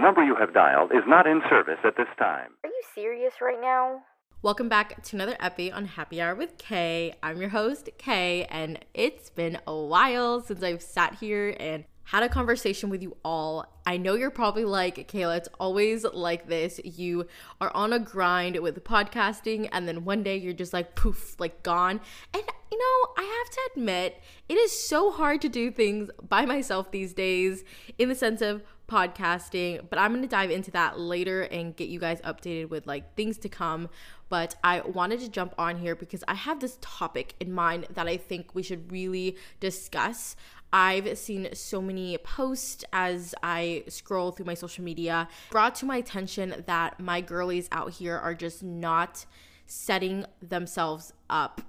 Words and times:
The 0.00 0.06
number 0.06 0.24
you 0.24 0.34
have 0.36 0.54
dialed 0.54 0.92
is 0.92 1.02
not 1.06 1.26
in 1.26 1.42
service 1.50 1.76
at 1.84 1.94
this 1.98 2.06
time. 2.18 2.52
Are 2.64 2.70
you 2.70 2.82
serious 2.94 3.34
right 3.42 3.60
now? 3.60 4.00
Welcome 4.40 4.66
back 4.66 5.02
to 5.02 5.16
another 5.16 5.36
epi 5.38 5.70
on 5.70 5.84
Happy 5.84 6.22
Hour 6.22 6.34
with 6.36 6.56
Kay. 6.56 7.16
I'm 7.22 7.38
your 7.38 7.50
host, 7.50 7.90
Kay, 7.98 8.46
and 8.46 8.78
it's 8.94 9.28
been 9.28 9.58
a 9.66 9.76
while 9.76 10.40
since 10.40 10.62
I've 10.62 10.80
sat 10.80 11.16
here 11.16 11.54
and 11.60 11.84
had 12.04 12.22
a 12.22 12.30
conversation 12.30 12.88
with 12.88 13.02
you 13.02 13.18
all. 13.26 13.66
I 13.84 13.98
know 13.98 14.14
you're 14.14 14.30
probably 14.30 14.64
like, 14.64 15.06
Kayla, 15.06 15.36
it's 15.36 15.50
always 15.60 16.04
like 16.04 16.48
this. 16.48 16.80
You 16.82 17.26
are 17.60 17.70
on 17.76 17.92
a 17.92 17.98
grind 17.98 18.58
with 18.60 18.82
podcasting, 18.82 19.68
and 19.70 19.86
then 19.86 20.06
one 20.06 20.22
day 20.22 20.38
you're 20.38 20.54
just 20.54 20.72
like, 20.72 20.94
poof, 20.94 21.38
like 21.38 21.62
gone. 21.62 22.00
And, 22.32 22.42
you 22.72 22.78
know, 22.78 23.12
I 23.18 23.22
have 23.22 23.54
to 23.54 23.60
admit, 23.76 24.22
it 24.48 24.54
is 24.54 24.72
so 24.82 25.10
hard 25.10 25.42
to 25.42 25.50
do 25.50 25.70
things 25.70 26.08
by 26.26 26.46
myself 26.46 26.90
these 26.90 27.12
days 27.12 27.64
in 27.98 28.08
the 28.08 28.14
sense 28.14 28.40
of 28.40 28.62
podcasting, 28.90 29.88
but 29.88 29.98
I'm 29.98 30.10
going 30.10 30.22
to 30.22 30.28
dive 30.28 30.50
into 30.50 30.70
that 30.72 30.98
later 30.98 31.42
and 31.42 31.74
get 31.76 31.88
you 31.88 32.00
guys 32.00 32.20
updated 32.22 32.68
with 32.68 32.86
like 32.86 33.14
things 33.14 33.38
to 33.38 33.48
come. 33.48 33.88
But 34.28 34.56
I 34.62 34.80
wanted 34.80 35.20
to 35.20 35.28
jump 35.28 35.54
on 35.58 35.78
here 35.78 35.94
because 35.94 36.24
I 36.28 36.34
have 36.34 36.60
this 36.60 36.78
topic 36.80 37.34
in 37.40 37.52
mind 37.52 37.86
that 37.94 38.06
I 38.06 38.16
think 38.16 38.54
we 38.54 38.62
should 38.62 38.90
really 38.92 39.36
discuss. 39.60 40.36
I've 40.72 41.18
seen 41.18 41.48
so 41.54 41.80
many 41.80 42.16
posts 42.18 42.84
as 42.92 43.34
I 43.42 43.84
scroll 43.88 44.30
through 44.30 44.46
my 44.46 44.54
social 44.54 44.84
media 44.84 45.28
brought 45.50 45.74
to 45.76 45.86
my 45.86 45.96
attention 45.96 46.62
that 46.66 47.00
my 47.00 47.20
girlies 47.20 47.68
out 47.72 47.92
here 47.92 48.16
are 48.16 48.34
just 48.34 48.62
not 48.62 49.26
setting 49.66 50.26
themselves 50.40 51.12
up 51.28 51.62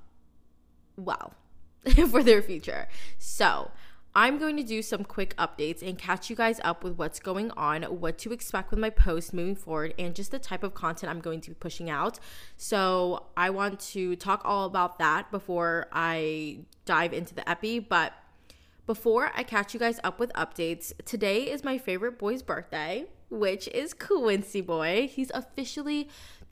well 0.97 1.33
for 2.09 2.23
their 2.23 2.41
future. 2.41 2.87
So, 3.17 3.71
I'm 4.13 4.37
going 4.39 4.57
to 4.57 4.63
do 4.63 4.81
some 4.81 5.05
quick 5.05 5.35
updates 5.37 5.81
and 5.81 5.97
catch 5.97 6.29
you 6.29 6.35
guys 6.35 6.59
up 6.65 6.83
with 6.83 6.97
what's 6.97 7.19
going 7.19 7.49
on, 7.51 7.83
what 7.83 8.17
to 8.19 8.33
expect 8.33 8.69
with 8.69 8.79
my 8.79 8.89
posts 8.89 9.31
moving 9.31 9.55
forward, 9.55 9.93
and 9.97 10.13
just 10.13 10.31
the 10.31 10.39
type 10.39 10.63
of 10.63 10.73
content 10.73 11.09
I'm 11.09 11.21
going 11.21 11.39
to 11.41 11.51
be 11.51 11.55
pushing 11.55 11.89
out. 11.89 12.19
So, 12.57 13.27
I 13.37 13.51
want 13.51 13.79
to 13.91 14.17
talk 14.17 14.41
all 14.43 14.65
about 14.65 14.99
that 14.99 15.31
before 15.31 15.87
I 15.93 16.59
dive 16.85 17.13
into 17.13 17.33
the 17.33 17.49
epi. 17.49 17.79
But 17.79 18.11
before 18.85 19.31
I 19.33 19.43
catch 19.43 19.73
you 19.73 19.79
guys 19.79 19.97
up 20.03 20.19
with 20.19 20.33
updates, 20.33 20.91
today 21.05 21.43
is 21.43 21.63
my 21.63 21.77
favorite 21.77 22.19
boy's 22.19 22.41
birthday, 22.41 23.05
which 23.29 23.69
is 23.69 23.93
Quincy 23.93 24.59
Boy. 24.59 25.09
He's 25.09 25.31
officially 25.33 26.09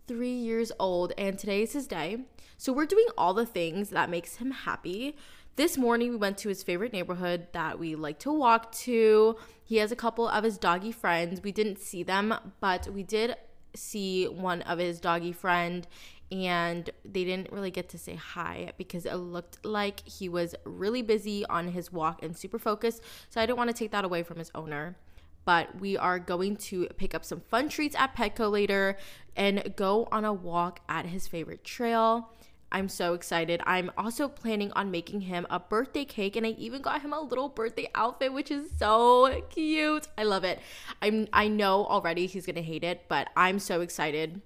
three 0.08 0.32
years 0.32 0.72
old, 0.80 1.12
and 1.18 1.38
today 1.38 1.64
is 1.64 1.73
his 1.73 1.88
day. 1.88 2.20
So, 2.58 2.72
we're 2.72 2.86
doing 2.86 3.08
all 3.18 3.34
the 3.34 3.46
things 3.46 3.90
that 3.90 4.10
makes 4.10 4.38
him 4.38 4.52
happy. 4.52 5.18
This 5.60 5.78
morning, 5.78 6.12
we 6.12 6.16
went 6.16 6.38
to 6.38 6.48
his 6.48 6.64
favorite 6.64 6.94
neighborhood 6.94 7.48
that 7.52 7.78
we 7.78 7.96
like 7.96 8.18
to 8.20 8.32
walk 8.32 8.72
to. 8.84 9.36
He 9.62 9.76
has 9.76 9.92
a 9.92 9.96
couple 9.98 10.26
of 10.26 10.46
his 10.46 10.58
doggy 10.58 10.94
friends. 10.94 11.44
We 11.44 11.52
didn't 11.52 11.80
see 11.80 12.02
them, 12.02 12.34
but 12.62 12.88
we 12.88 13.04
did 13.04 13.36
see 13.76 14.26
one 14.26 14.62
of 14.62 14.80
his 14.80 15.02
doggy 15.02 15.34
friend 15.34 15.86
and 16.32 16.90
they 17.04 17.26
didn't 17.26 17.52
really 17.52 17.72
get 17.72 17.90
to 17.90 17.98
say 17.98 18.16
hi 18.16 18.72
because 18.78 19.06
it 19.06 19.16
looked 19.16 19.66
like 19.66 20.08
he 20.08 20.30
was 20.30 20.56
really 20.64 21.02
busy 21.02 21.46
on 21.48 21.68
his 21.68 21.92
walk 21.92 22.23
and 22.23 22.38
super 22.38 22.58
focused. 22.58 23.04
So 23.30 23.42
I 23.42 23.46
didn't 23.46 23.58
want 23.58 23.70
to 23.70 23.76
take 23.76 23.92
that 23.92 24.06
away 24.06 24.23
from 24.23 24.38
his 24.38 24.52
owner. 24.56 24.96
But 25.44 25.78
we 25.78 25.98
are 25.98 26.20
going 26.20 26.56
to 26.56 26.88
pick 26.96 27.14
up 27.14 27.26
some 27.26 27.42
fun 27.42 27.68
treats 27.68 27.98
at 27.98 28.16
Petco 28.16 28.50
later 28.50 28.96
and 29.36 29.73
go 29.76 30.08
on 30.10 30.23
a 30.23 30.32
walk 30.32 30.80
at 30.88 31.08
his 31.08 31.28
favorite 31.28 31.66
trail. 31.66 32.32
I'm 32.72 32.88
so 32.88 33.14
excited. 33.14 33.62
I'm 33.66 33.92
also 33.98 34.28
planning 34.28 34.72
on 34.73 34.92
making 34.92 35.22
him 35.22 35.48
a 35.50 35.59
birthday 35.59 36.06
cake 36.06 36.36
and 36.36 36.45
I 36.45 36.50
even 36.52 36.81
got 36.81 37.02
him 37.02 37.14
a 37.14 37.22
little 37.22 37.50
birthday 37.50 37.89
outfit 37.95 38.34
which 38.34 38.52
is 38.52 38.70
so 38.78 39.42
cute. 39.50 40.08
I 40.17 40.23
love 40.23 40.44
it. 40.44 40.59
I'm 41.02 41.28
I 41.34 41.48
know 41.48 41.86
already 41.86 42.27
he's 42.27 42.45
going 42.45 42.55
to 42.55 42.61
hate 42.61 42.83
it, 42.83 43.05
but 43.08 43.30
I'm 43.36 43.60
so 43.60 43.82
excited. 43.82 44.42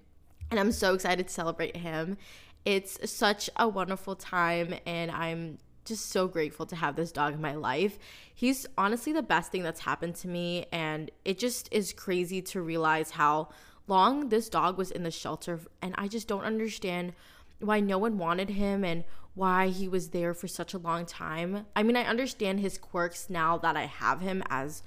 And 0.50 0.60
I'm 0.60 0.72
so 0.72 0.94
excited 0.94 1.28
to 1.28 1.32
celebrate 1.32 1.76
him. 1.76 2.16
It's 2.64 3.10
such 3.10 3.50
a 3.56 3.68
wonderful 3.68 4.16
time 4.16 4.74
and 4.86 5.10
I'm 5.10 5.58
just 5.84 6.10
so 6.10 6.26
grateful 6.26 6.64
to 6.66 6.76
have 6.76 6.96
this 6.96 7.12
dog 7.12 7.34
in 7.34 7.40
my 7.42 7.54
life. 7.54 7.98
He's 8.34 8.66
honestly 8.78 9.12
the 9.12 9.22
best 9.22 9.52
thing 9.52 9.62
that's 9.62 9.80
happened 9.80 10.14
to 10.16 10.28
me 10.28 10.66
and 10.72 11.10
it 11.26 11.38
just 11.38 11.68
is 11.70 11.92
crazy 11.92 12.40
to 12.42 12.62
realize 12.62 13.10
how 13.10 13.50
long 13.86 14.30
this 14.30 14.48
dog 14.48 14.78
was 14.78 14.90
in 14.90 15.02
the 15.02 15.10
shelter 15.10 15.60
and 15.82 15.94
I 15.98 16.08
just 16.08 16.26
don't 16.26 16.44
understand 16.44 17.12
why 17.60 17.80
no 17.80 17.98
one 17.98 18.18
wanted 18.18 18.50
him 18.50 18.84
and 18.84 19.04
why 19.34 19.68
he 19.68 19.88
was 19.88 20.10
there 20.10 20.32
for 20.32 20.46
such 20.46 20.74
a 20.74 20.78
long 20.78 21.06
time. 21.06 21.66
I 21.74 21.82
mean, 21.82 21.96
I 21.96 22.04
understand 22.04 22.60
his 22.60 22.78
quirks 22.78 23.28
now 23.28 23.58
that 23.58 23.76
I 23.76 23.86
have 23.86 24.20
him 24.20 24.42
as 24.48 24.82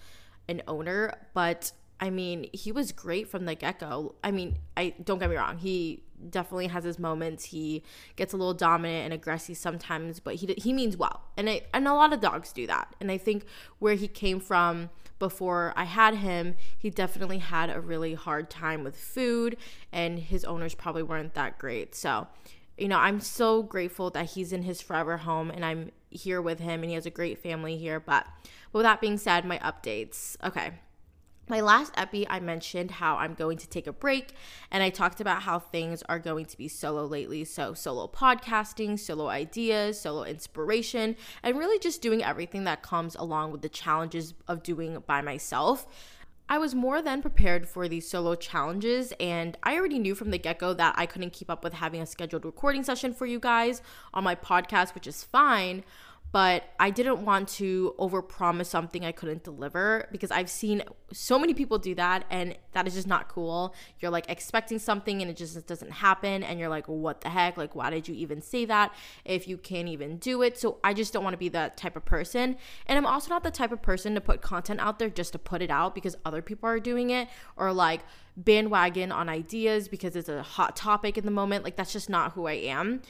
an 0.47 0.61
owner, 0.67 1.13
but 1.33 1.71
I 1.99 2.09
mean, 2.09 2.47
he 2.53 2.71
was 2.71 2.91
great 2.91 3.27
from 3.27 3.45
the 3.45 3.55
get 3.55 3.79
go. 3.79 4.15
I 4.23 4.31
mean, 4.31 4.59
I 4.75 4.93
don't 5.03 5.19
get 5.19 5.29
me 5.29 5.35
wrong, 5.35 5.57
he 5.57 6.03
definitely 6.29 6.67
has 6.67 6.83
his 6.83 6.97
moments. 6.97 7.45
He 7.45 7.83
gets 8.15 8.33
a 8.33 8.37
little 8.37 8.53
dominant 8.53 9.05
and 9.05 9.13
aggressive 9.13 9.57
sometimes, 9.57 10.19
but 10.19 10.35
he 10.35 10.53
he 10.57 10.73
means 10.73 10.97
well, 10.97 11.21
and 11.35 11.49
I, 11.49 11.61
and 11.73 11.87
a 11.87 11.93
lot 11.93 12.13
of 12.13 12.19
dogs 12.19 12.51
do 12.51 12.67
that. 12.67 12.95
And 12.99 13.11
I 13.11 13.17
think 13.17 13.45
where 13.79 13.95
he 13.95 14.07
came 14.07 14.39
from 14.39 14.89
before 15.19 15.73
I 15.75 15.85
had 15.85 16.15
him, 16.15 16.55
he 16.77 16.89
definitely 16.89 17.39
had 17.39 17.69
a 17.69 17.79
really 17.79 18.13
hard 18.13 18.49
time 18.49 18.83
with 18.83 18.97
food, 18.97 19.57
and 19.91 20.19
his 20.19 20.45
owners 20.45 20.75
probably 20.75 21.03
weren't 21.03 21.33
that 21.35 21.57
great. 21.57 21.95
So 21.95 22.27
you 22.77 22.87
know, 22.87 22.97
I'm 22.97 23.19
so 23.19 23.63
grateful 23.63 24.09
that 24.11 24.31
he's 24.31 24.53
in 24.53 24.63
his 24.63 24.81
forever 24.81 25.17
home 25.17 25.49
and 25.49 25.65
I'm 25.65 25.91
here 26.09 26.41
with 26.41 26.59
him 26.59 26.81
and 26.81 26.89
he 26.89 26.95
has 26.95 27.05
a 27.05 27.11
great 27.11 27.39
family 27.39 27.77
here. 27.77 27.99
But 27.99 28.27
with 28.71 28.83
that 28.83 29.01
being 29.01 29.17
said, 29.17 29.45
my 29.45 29.57
updates. 29.59 30.37
Okay. 30.43 30.73
My 31.49 31.61
last 31.61 31.93
epi, 31.95 32.27
I 32.27 32.41
mentioned 32.41 32.91
how 32.91 33.15
I'm 33.15 33.33
going 33.33 33.57
to 33.59 33.69
take 33.69 33.87
a 33.87 33.93
break, 33.93 34.33
and 34.69 34.83
I 34.83 34.89
talked 34.89 35.21
about 35.21 35.43
how 35.43 35.59
things 35.59 36.03
are 36.09 36.19
going 36.19 36.45
to 36.45 36.57
be 36.57 36.67
solo 36.67 37.05
lately. 37.05 37.45
So, 37.45 37.73
solo 37.73 38.09
podcasting, 38.09 38.99
solo 38.99 39.29
ideas, 39.29 40.01
solo 40.01 40.25
inspiration, 40.25 41.15
and 41.43 41.57
really 41.57 41.79
just 41.79 42.01
doing 42.01 42.21
everything 42.21 42.65
that 42.65 42.81
comes 42.83 43.15
along 43.15 43.53
with 43.53 43.61
the 43.61 43.69
challenges 43.69 44.33
of 44.49 44.61
doing 44.61 45.01
by 45.07 45.21
myself. 45.21 45.87
I 46.49 46.59
was 46.59 46.73
more 46.73 47.01
than 47.01 47.21
prepared 47.21 47.67
for 47.67 47.89
these 47.89 48.09
solo 48.09 48.33
challenges, 48.35 49.11
and 49.19 49.57
I 49.63 49.75
already 49.75 49.99
knew 49.99 50.15
from 50.15 50.31
the 50.31 50.37
get 50.37 50.59
go 50.59 50.73
that 50.73 50.95
I 50.97 51.05
couldn't 51.05 51.33
keep 51.33 51.49
up 51.49 51.61
with 51.61 51.73
having 51.73 52.01
a 52.01 52.05
scheduled 52.05 52.45
recording 52.45 52.83
session 52.83 53.13
for 53.13 53.25
you 53.25 53.37
guys 53.37 53.81
on 54.13 54.23
my 54.23 54.33
podcast, 54.33 54.95
which 54.95 55.07
is 55.07 55.25
fine 55.25 55.83
but 56.31 56.63
I 56.79 56.89
didn't 56.89 57.23
want 57.23 57.47
to 57.49 57.95
overpromise 57.97 58.65
something 58.65 59.05
I 59.05 59.11
couldn't 59.11 59.43
deliver 59.43 60.07
because 60.11 60.29
I've 60.29 60.49
seen 60.49 60.83
so 61.13 61.39
many 61.39 61.53
people 61.53 61.79
do 61.79 61.95
that 61.95 62.25
and 62.29 62.57
that 62.73 62.85
is 62.85 62.95
just 62.95 63.07
not 63.07 63.29
cool. 63.29 63.73
You're 63.99 64.11
like 64.11 64.29
expecting 64.29 64.77
something 64.77 65.21
and 65.21 65.31
it 65.31 65.37
just 65.37 65.65
doesn't 65.67 65.91
happen 65.91 66.43
and 66.43 66.59
you're 66.59 66.69
like 66.69 66.87
what 66.87 67.21
the 67.21 67.29
heck? 67.29 67.55
Like 67.55 67.75
why 67.75 67.89
did 67.89 68.07
you 68.07 68.15
even 68.15 68.41
say 68.41 68.65
that 68.65 68.93
if 69.23 69.47
you 69.47 69.57
can't 69.57 69.87
even 69.87 70.17
do 70.17 70.41
it? 70.41 70.57
So 70.57 70.79
I 70.83 70.93
just 70.93 71.13
don't 71.13 71.23
want 71.23 71.33
to 71.33 71.37
be 71.37 71.49
that 71.49 71.77
type 71.77 71.95
of 71.95 72.03
person. 72.03 72.57
And 72.87 72.97
I'm 72.97 73.05
also 73.05 73.29
not 73.29 73.43
the 73.43 73.51
type 73.51 73.71
of 73.71 73.81
person 73.81 74.13
to 74.15 74.21
put 74.21 74.41
content 74.41 74.81
out 74.81 74.99
there 74.99 75.09
just 75.09 75.31
to 75.31 75.39
put 75.39 75.61
it 75.61 75.71
out 75.71 75.95
because 75.95 76.15
other 76.25 76.41
people 76.41 76.67
are 76.69 76.79
doing 76.79 77.09
it 77.09 77.29
or 77.55 77.71
like 77.71 78.01
bandwagon 78.37 79.11
on 79.11 79.27
ideas 79.29 79.87
because 79.87 80.15
it's 80.15 80.29
a 80.29 80.43
hot 80.43 80.75
topic 80.75 81.17
in 81.17 81.25
the 81.25 81.31
moment. 81.31 81.63
Like 81.63 81.75
that's 81.75 81.91
just 81.91 82.09
not 82.09 82.33
who 82.33 82.45
I 82.45 82.53
am. 82.53 83.01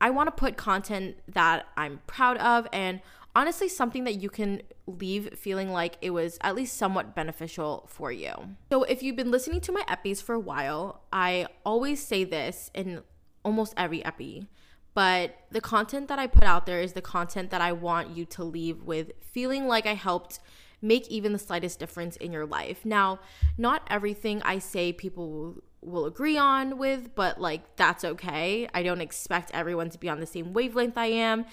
I 0.00 0.10
want 0.10 0.28
to 0.28 0.32
put 0.32 0.56
content 0.56 1.16
that 1.28 1.66
I'm 1.76 2.00
proud 2.06 2.38
of 2.38 2.66
and 2.72 3.00
honestly 3.34 3.68
something 3.68 4.04
that 4.04 4.20
you 4.20 4.28
can 4.28 4.62
leave 4.86 5.38
feeling 5.38 5.70
like 5.70 5.96
it 6.00 6.10
was 6.10 6.38
at 6.40 6.54
least 6.54 6.76
somewhat 6.76 7.14
beneficial 7.14 7.86
for 7.88 8.10
you. 8.10 8.32
So 8.70 8.82
if 8.84 9.02
you've 9.02 9.16
been 9.16 9.30
listening 9.30 9.60
to 9.62 9.72
my 9.72 9.82
epis 9.82 10.22
for 10.22 10.34
a 10.34 10.40
while, 10.40 11.02
I 11.12 11.46
always 11.64 12.04
say 12.04 12.24
this 12.24 12.70
in 12.74 13.02
almost 13.44 13.74
every 13.76 14.04
epi. 14.04 14.48
But 14.94 15.36
the 15.50 15.60
content 15.60 16.08
that 16.08 16.18
I 16.18 16.26
put 16.26 16.42
out 16.42 16.66
there 16.66 16.80
is 16.80 16.94
the 16.94 17.02
content 17.02 17.50
that 17.50 17.60
I 17.60 17.72
want 17.72 18.16
you 18.16 18.24
to 18.26 18.44
leave 18.44 18.82
with 18.82 19.12
feeling 19.20 19.68
like 19.68 19.86
I 19.86 19.94
helped 19.94 20.40
make 20.82 21.06
even 21.08 21.32
the 21.32 21.38
slightest 21.38 21.78
difference 21.78 22.16
in 22.16 22.32
your 22.32 22.46
life. 22.46 22.84
Now, 22.84 23.20
not 23.56 23.86
everything 23.88 24.42
I 24.42 24.58
say 24.58 24.92
people 24.92 25.30
will 25.30 25.62
agree 25.82 26.36
on 26.36 26.78
with, 26.78 27.14
but 27.14 27.40
like 27.40 27.76
that's 27.76 28.04
okay. 28.04 28.68
I 28.74 28.82
don't 28.82 29.00
expect 29.00 29.50
everyone 29.52 29.90
to 29.90 29.98
be 29.98 30.08
on 30.08 30.20
the 30.20 30.26
same 30.26 30.52
wavelength 30.52 30.96
I 30.96 31.06
am. 31.06 31.46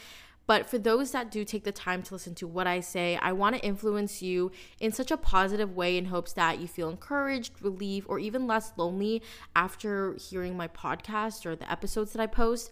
But 0.47 0.65
for 0.69 0.77
those 0.77 1.11
that 1.11 1.29
do 1.29 1.43
take 1.43 1.65
the 1.65 1.73
time 1.73 2.01
to 2.03 2.13
listen 2.13 2.33
to 2.35 2.47
what 2.47 2.67
I 2.67 2.79
say, 2.79 3.17
I 3.21 3.33
want 3.33 3.57
to 3.57 3.61
influence 3.61 4.21
you 4.21 4.51
in 4.79 4.93
such 4.93 5.11
a 5.11 5.17
positive 5.17 5.75
way 5.75 5.97
in 5.97 6.05
hopes 6.05 6.31
that 6.33 6.59
you 6.59 6.69
feel 6.69 6.89
encouraged, 6.89 7.61
relieved, 7.61 8.07
or 8.09 8.17
even 8.17 8.47
less 8.47 8.71
lonely 8.77 9.21
after 9.57 10.13
hearing 10.13 10.55
my 10.55 10.69
podcast 10.69 11.45
or 11.45 11.57
the 11.57 11.69
episodes 11.69 12.13
that 12.13 12.21
I 12.21 12.27
post. 12.27 12.71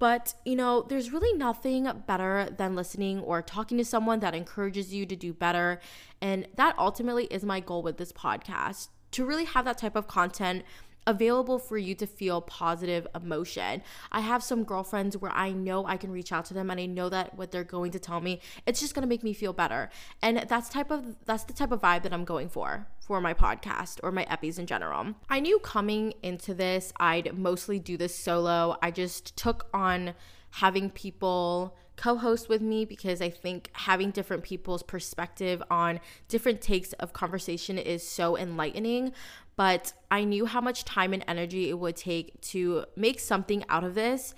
But, 0.00 0.34
you 0.44 0.56
know, 0.56 0.82
there's 0.82 1.12
really 1.12 1.38
nothing 1.38 1.88
better 2.04 2.48
than 2.50 2.74
listening 2.74 3.20
or 3.20 3.42
talking 3.42 3.78
to 3.78 3.84
someone 3.84 4.18
that 4.18 4.34
encourages 4.34 4.92
you 4.92 5.06
to 5.06 5.14
do 5.14 5.32
better. 5.32 5.78
And 6.20 6.48
that 6.56 6.76
ultimately 6.76 7.26
is 7.26 7.44
my 7.44 7.60
goal 7.60 7.82
with 7.82 7.96
this 7.96 8.12
podcast 8.12 8.88
to 9.14 9.24
really 9.24 9.44
have 9.44 9.64
that 9.64 9.78
type 9.78 9.96
of 9.96 10.06
content 10.06 10.64
available 11.06 11.58
for 11.58 11.76
you 11.76 11.94
to 11.94 12.06
feel 12.06 12.40
positive 12.40 13.06
emotion. 13.14 13.82
I 14.10 14.20
have 14.20 14.42
some 14.42 14.64
girlfriends 14.64 15.16
where 15.16 15.30
I 15.32 15.52
know 15.52 15.86
I 15.86 15.96
can 15.96 16.10
reach 16.10 16.32
out 16.32 16.46
to 16.46 16.54
them 16.54 16.70
and 16.70 16.80
I 16.80 16.86
know 16.86 17.08
that 17.08 17.36
what 17.36 17.50
they're 17.50 17.64
going 17.64 17.92
to 17.92 17.98
tell 17.98 18.20
me, 18.20 18.40
it's 18.66 18.80
just 18.80 18.94
going 18.94 19.02
to 19.02 19.08
make 19.08 19.22
me 19.22 19.32
feel 19.32 19.52
better. 19.52 19.90
And 20.22 20.44
that's 20.48 20.68
type 20.68 20.90
of 20.90 21.16
that's 21.26 21.44
the 21.44 21.52
type 21.52 21.72
of 21.72 21.80
vibe 21.80 22.02
that 22.02 22.12
I'm 22.12 22.24
going 22.24 22.48
for 22.48 22.86
for 23.00 23.20
my 23.20 23.34
podcast 23.34 24.00
or 24.02 24.10
my 24.10 24.24
epis 24.24 24.58
in 24.58 24.66
general. 24.66 25.14
I 25.28 25.40
knew 25.40 25.58
coming 25.58 26.14
into 26.22 26.54
this 26.54 26.92
I'd 26.98 27.36
mostly 27.36 27.78
do 27.78 27.96
this 27.96 28.16
solo. 28.16 28.76
I 28.82 28.90
just 28.90 29.36
took 29.36 29.68
on 29.74 30.14
having 30.50 30.88
people 30.90 31.76
co-host 31.96 32.48
with 32.48 32.60
me 32.60 32.84
because 32.84 33.20
I 33.20 33.30
think 33.30 33.70
having 33.72 34.10
different 34.10 34.42
people's 34.42 34.82
perspective 34.82 35.62
on 35.70 36.00
different 36.28 36.60
takes 36.60 36.92
of 36.94 37.12
conversation 37.12 37.78
is 37.78 38.06
so 38.06 38.36
enlightening 38.36 39.12
but 39.56 39.92
I 40.10 40.24
knew 40.24 40.46
how 40.46 40.60
much 40.60 40.84
time 40.84 41.12
and 41.12 41.24
energy 41.28 41.70
it 41.70 41.78
would 41.78 41.96
take 41.96 42.40
to 42.42 42.86
make 42.96 43.20
something 43.20 43.64
out 43.68 43.84
of 43.84 43.94
this. 43.94 44.34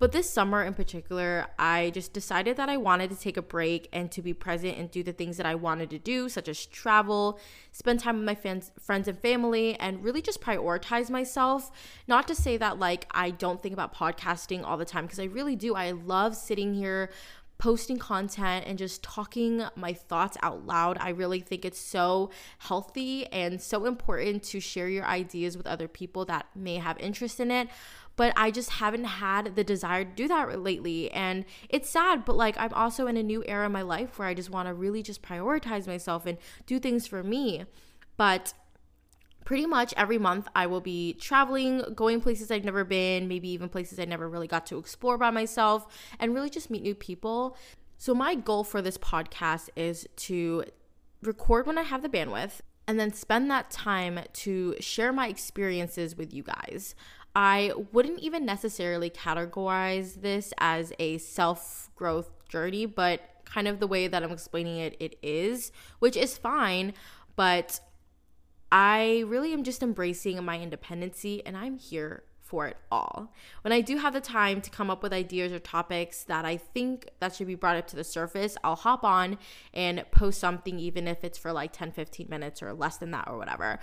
But 0.00 0.12
this 0.12 0.30
summer 0.30 0.62
in 0.62 0.74
particular, 0.74 1.48
I 1.58 1.90
just 1.90 2.12
decided 2.12 2.56
that 2.56 2.68
I 2.68 2.76
wanted 2.76 3.10
to 3.10 3.18
take 3.18 3.36
a 3.36 3.42
break 3.42 3.88
and 3.92 4.12
to 4.12 4.22
be 4.22 4.32
present 4.32 4.78
and 4.78 4.88
do 4.88 5.02
the 5.02 5.12
things 5.12 5.36
that 5.38 5.46
I 5.46 5.56
wanted 5.56 5.90
to 5.90 5.98
do, 5.98 6.28
such 6.28 6.48
as 6.48 6.64
travel, 6.66 7.40
spend 7.72 7.98
time 7.98 8.18
with 8.18 8.24
my 8.24 8.36
fans, 8.36 8.70
friends 8.78 9.08
and 9.08 9.18
family, 9.18 9.74
and 9.74 10.04
really 10.04 10.22
just 10.22 10.40
prioritize 10.40 11.10
myself. 11.10 11.72
Not 12.06 12.28
to 12.28 12.36
say 12.36 12.56
that 12.58 12.78
like 12.78 13.06
I 13.10 13.30
don't 13.30 13.60
think 13.60 13.72
about 13.72 13.92
podcasting 13.92 14.62
all 14.64 14.76
the 14.76 14.84
time, 14.84 15.06
because 15.06 15.18
I 15.18 15.24
really 15.24 15.56
do. 15.56 15.74
I 15.74 15.90
love 15.90 16.36
sitting 16.36 16.74
here 16.74 17.10
posting 17.58 17.98
content 17.98 18.66
and 18.68 18.78
just 18.78 19.02
talking 19.02 19.64
my 19.74 19.92
thoughts 19.92 20.36
out 20.44 20.64
loud. 20.64 20.96
I 21.00 21.08
really 21.08 21.40
think 21.40 21.64
it's 21.64 21.80
so 21.80 22.30
healthy 22.58 23.26
and 23.26 23.60
so 23.60 23.84
important 23.84 24.44
to 24.44 24.60
share 24.60 24.88
your 24.88 25.04
ideas 25.04 25.56
with 25.56 25.66
other 25.66 25.88
people 25.88 26.24
that 26.26 26.46
may 26.54 26.76
have 26.76 26.96
interest 27.00 27.40
in 27.40 27.50
it. 27.50 27.68
But 28.18 28.32
I 28.36 28.50
just 28.50 28.70
haven't 28.70 29.04
had 29.04 29.54
the 29.54 29.62
desire 29.62 30.04
to 30.04 30.10
do 30.10 30.26
that 30.26 30.60
lately. 30.60 31.08
And 31.12 31.44
it's 31.68 31.88
sad, 31.88 32.24
but 32.24 32.36
like 32.36 32.58
I'm 32.58 32.74
also 32.74 33.06
in 33.06 33.16
a 33.16 33.22
new 33.22 33.44
era 33.46 33.66
in 33.66 33.72
my 33.72 33.82
life 33.82 34.18
where 34.18 34.26
I 34.26 34.34
just 34.34 34.50
want 34.50 34.66
to 34.66 34.74
really 34.74 35.04
just 35.04 35.22
prioritize 35.22 35.86
myself 35.86 36.26
and 36.26 36.36
do 36.66 36.80
things 36.80 37.06
for 37.06 37.22
me. 37.22 37.64
But 38.16 38.54
pretty 39.44 39.66
much 39.66 39.94
every 39.96 40.18
month 40.18 40.48
I 40.56 40.66
will 40.66 40.80
be 40.80 41.12
traveling, 41.14 41.84
going 41.94 42.20
places 42.20 42.50
I've 42.50 42.64
never 42.64 42.82
been, 42.82 43.28
maybe 43.28 43.48
even 43.50 43.68
places 43.68 44.00
I 44.00 44.04
never 44.04 44.28
really 44.28 44.48
got 44.48 44.66
to 44.66 44.78
explore 44.78 45.16
by 45.16 45.30
myself, 45.30 45.86
and 46.18 46.34
really 46.34 46.50
just 46.50 46.70
meet 46.70 46.82
new 46.82 46.96
people. 46.96 47.56
So, 47.98 48.14
my 48.14 48.34
goal 48.34 48.64
for 48.64 48.82
this 48.82 48.98
podcast 48.98 49.68
is 49.76 50.08
to 50.16 50.64
record 51.22 51.68
when 51.68 51.78
I 51.78 51.82
have 51.82 52.02
the 52.02 52.08
bandwidth 52.08 52.62
and 52.88 52.98
then 52.98 53.12
spend 53.12 53.50
that 53.50 53.70
time 53.70 54.18
to 54.32 54.74
share 54.80 55.12
my 55.12 55.28
experiences 55.28 56.16
with 56.16 56.32
you 56.32 56.42
guys. 56.42 56.94
I 57.40 57.70
wouldn't 57.92 58.18
even 58.18 58.44
necessarily 58.44 59.10
categorize 59.10 60.22
this 60.22 60.52
as 60.58 60.92
a 60.98 61.18
self 61.18 61.88
growth 61.94 62.28
journey, 62.48 62.84
but 62.84 63.20
kind 63.44 63.68
of 63.68 63.78
the 63.78 63.86
way 63.86 64.08
that 64.08 64.24
I'm 64.24 64.32
explaining 64.32 64.78
it, 64.78 64.96
it 64.98 65.20
is, 65.22 65.70
which 66.00 66.16
is 66.16 66.36
fine. 66.36 66.94
But 67.36 67.78
I 68.72 69.22
really 69.28 69.52
am 69.52 69.62
just 69.62 69.84
embracing 69.84 70.44
my 70.44 70.58
independency 70.58 71.46
and 71.46 71.56
I'm 71.56 71.78
here 71.78 72.24
for 72.48 72.66
it 72.66 72.78
all. 72.90 73.30
When 73.60 73.72
I 73.72 73.82
do 73.82 73.98
have 73.98 74.14
the 74.14 74.22
time 74.22 74.62
to 74.62 74.70
come 74.70 74.88
up 74.88 75.02
with 75.02 75.12
ideas 75.12 75.52
or 75.52 75.58
topics 75.58 76.24
that 76.24 76.46
I 76.46 76.56
think 76.56 77.10
that 77.20 77.34
should 77.34 77.46
be 77.46 77.54
brought 77.54 77.76
up 77.76 77.86
to 77.88 77.96
the 77.96 78.04
surface, 78.04 78.56
I'll 78.64 78.74
hop 78.74 79.04
on 79.04 79.36
and 79.74 80.02
post 80.10 80.40
something 80.40 80.78
even 80.78 81.06
if 81.06 81.24
it's 81.24 81.36
for 81.36 81.52
like 81.52 81.74
10 81.74 81.92
15 81.92 82.26
minutes 82.30 82.62
or 82.62 82.72
less 82.72 82.96
than 82.96 83.10
that 83.10 83.28
or 83.28 83.36
whatever. 83.36 83.78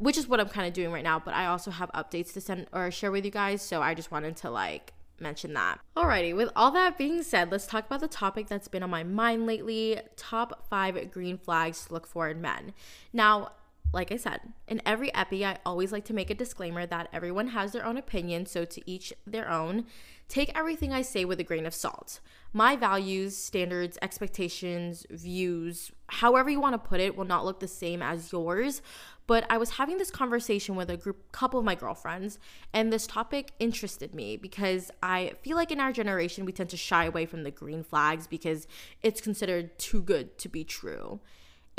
Which 0.00 0.16
is 0.16 0.26
what 0.26 0.40
I'm 0.40 0.48
kind 0.48 0.66
of 0.66 0.72
doing 0.72 0.90
right 0.90 1.04
now, 1.04 1.20
but 1.20 1.34
I 1.34 1.44
also 1.46 1.70
have 1.70 1.90
updates 1.92 2.32
to 2.32 2.40
send 2.40 2.66
or 2.72 2.90
share 2.90 3.10
with 3.10 3.24
you 3.24 3.30
guys, 3.30 3.60
so 3.60 3.82
I 3.82 3.92
just 3.92 4.10
wanted 4.10 4.34
to 4.38 4.50
like 4.50 4.94
mention 5.20 5.52
that. 5.52 5.78
Alrighty, 5.94 6.34
with 6.34 6.48
all 6.56 6.70
that 6.70 6.96
being 6.96 7.22
said, 7.22 7.52
let's 7.52 7.66
talk 7.66 7.84
about 7.84 8.00
the 8.00 8.08
topic 8.08 8.48
that's 8.48 8.66
been 8.66 8.82
on 8.82 8.88
my 8.88 9.04
mind 9.04 9.46
lately 9.46 10.00
top 10.16 10.66
five 10.70 11.10
green 11.10 11.36
flags 11.36 11.84
to 11.84 11.92
look 11.92 12.06
for 12.06 12.30
in 12.30 12.40
men. 12.40 12.72
Now, 13.12 13.52
like 13.92 14.12
I 14.12 14.16
said, 14.16 14.40
in 14.68 14.80
every 14.86 15.12
epi, 15.14 15.44
I 15.44 15.58
always 15.66 15.90
like 15.90 16.04
to 16.06 16.14
make 16.14 16.30
a 16.30 16.34
disclaimer 16.34 16.86
that 16.86 17.08
everyone 17.12 17.48
has 17.48 17.72
their 17.72 17.84
own 17.84 17.96
opinion, 17.96 18.46
so 18.46 18.64
to 18.64 18.90
each 18.90 19.12
their 19.26 19.50
own. 19.50 19.86
Take 20.28 20.56
everything 20.56 20.92
I 20.92 21.02
say 21.02 21.24
with 21.24 21.40
a 21.40 21.44
grain 21.44 21.66
of 21.66 21.74
salt. 21.74 22.20
My 22.52 22.76
values, 22.76 23.36
standards, 23.36 23.98
expectations, 24.00 25.04
views, 25.10 25.90
however 26.06 26.50
you 26.50 26.60
want 26.60 26.74
to 26.74 26.88
put 26.88 27.00
it, 27.00 27.16
will 27.16 27.24
not 27.24 27.44
look 27.44 27.58
the 27.58 27.66
same 27.66 28.00
as 28.00 28.30
yours. 28.30 28.80
But 29.26 29.44
I 29.50 29.58
was 29.58 29.70
having 29.70 29.98
this 29.98 30.10
conversation 30.10 30.76
with 30.76 30.88
a 30.88 30.96
group, 30.96 31.32
couple 31.32 31.58
of 31.58 31.64
my 31.64 31.74
girlfriends, 31.74 32.38
and 32.72 32.92
this 32.92 33.08
topic 33.08 33.52
interested 33.58 34.14
me 34.14 34.36
because 34.36 34.90
I 35.02 35.32
feel 35.42 35.56
like 35.56 35.72
in 35.72 35.80
our 35.80 35.92
generation, 35.92 36.44
we 36.44 36.52
tend 36.52 36.70
to 36.70 36.76
shy 36.76 37.06
away 37.06 37.26
from 37.26 37.42
the 37.42 37.50
green 37.50 37.82
flags 37.82 38.28
because 38.28 38.68
it's 39.02 39.20
considered 39.20 39.78
too 39.78 40.02
good 40.02 40.38
to 40.38 40.48
be 40.48 40.62
true. 40.62 41.20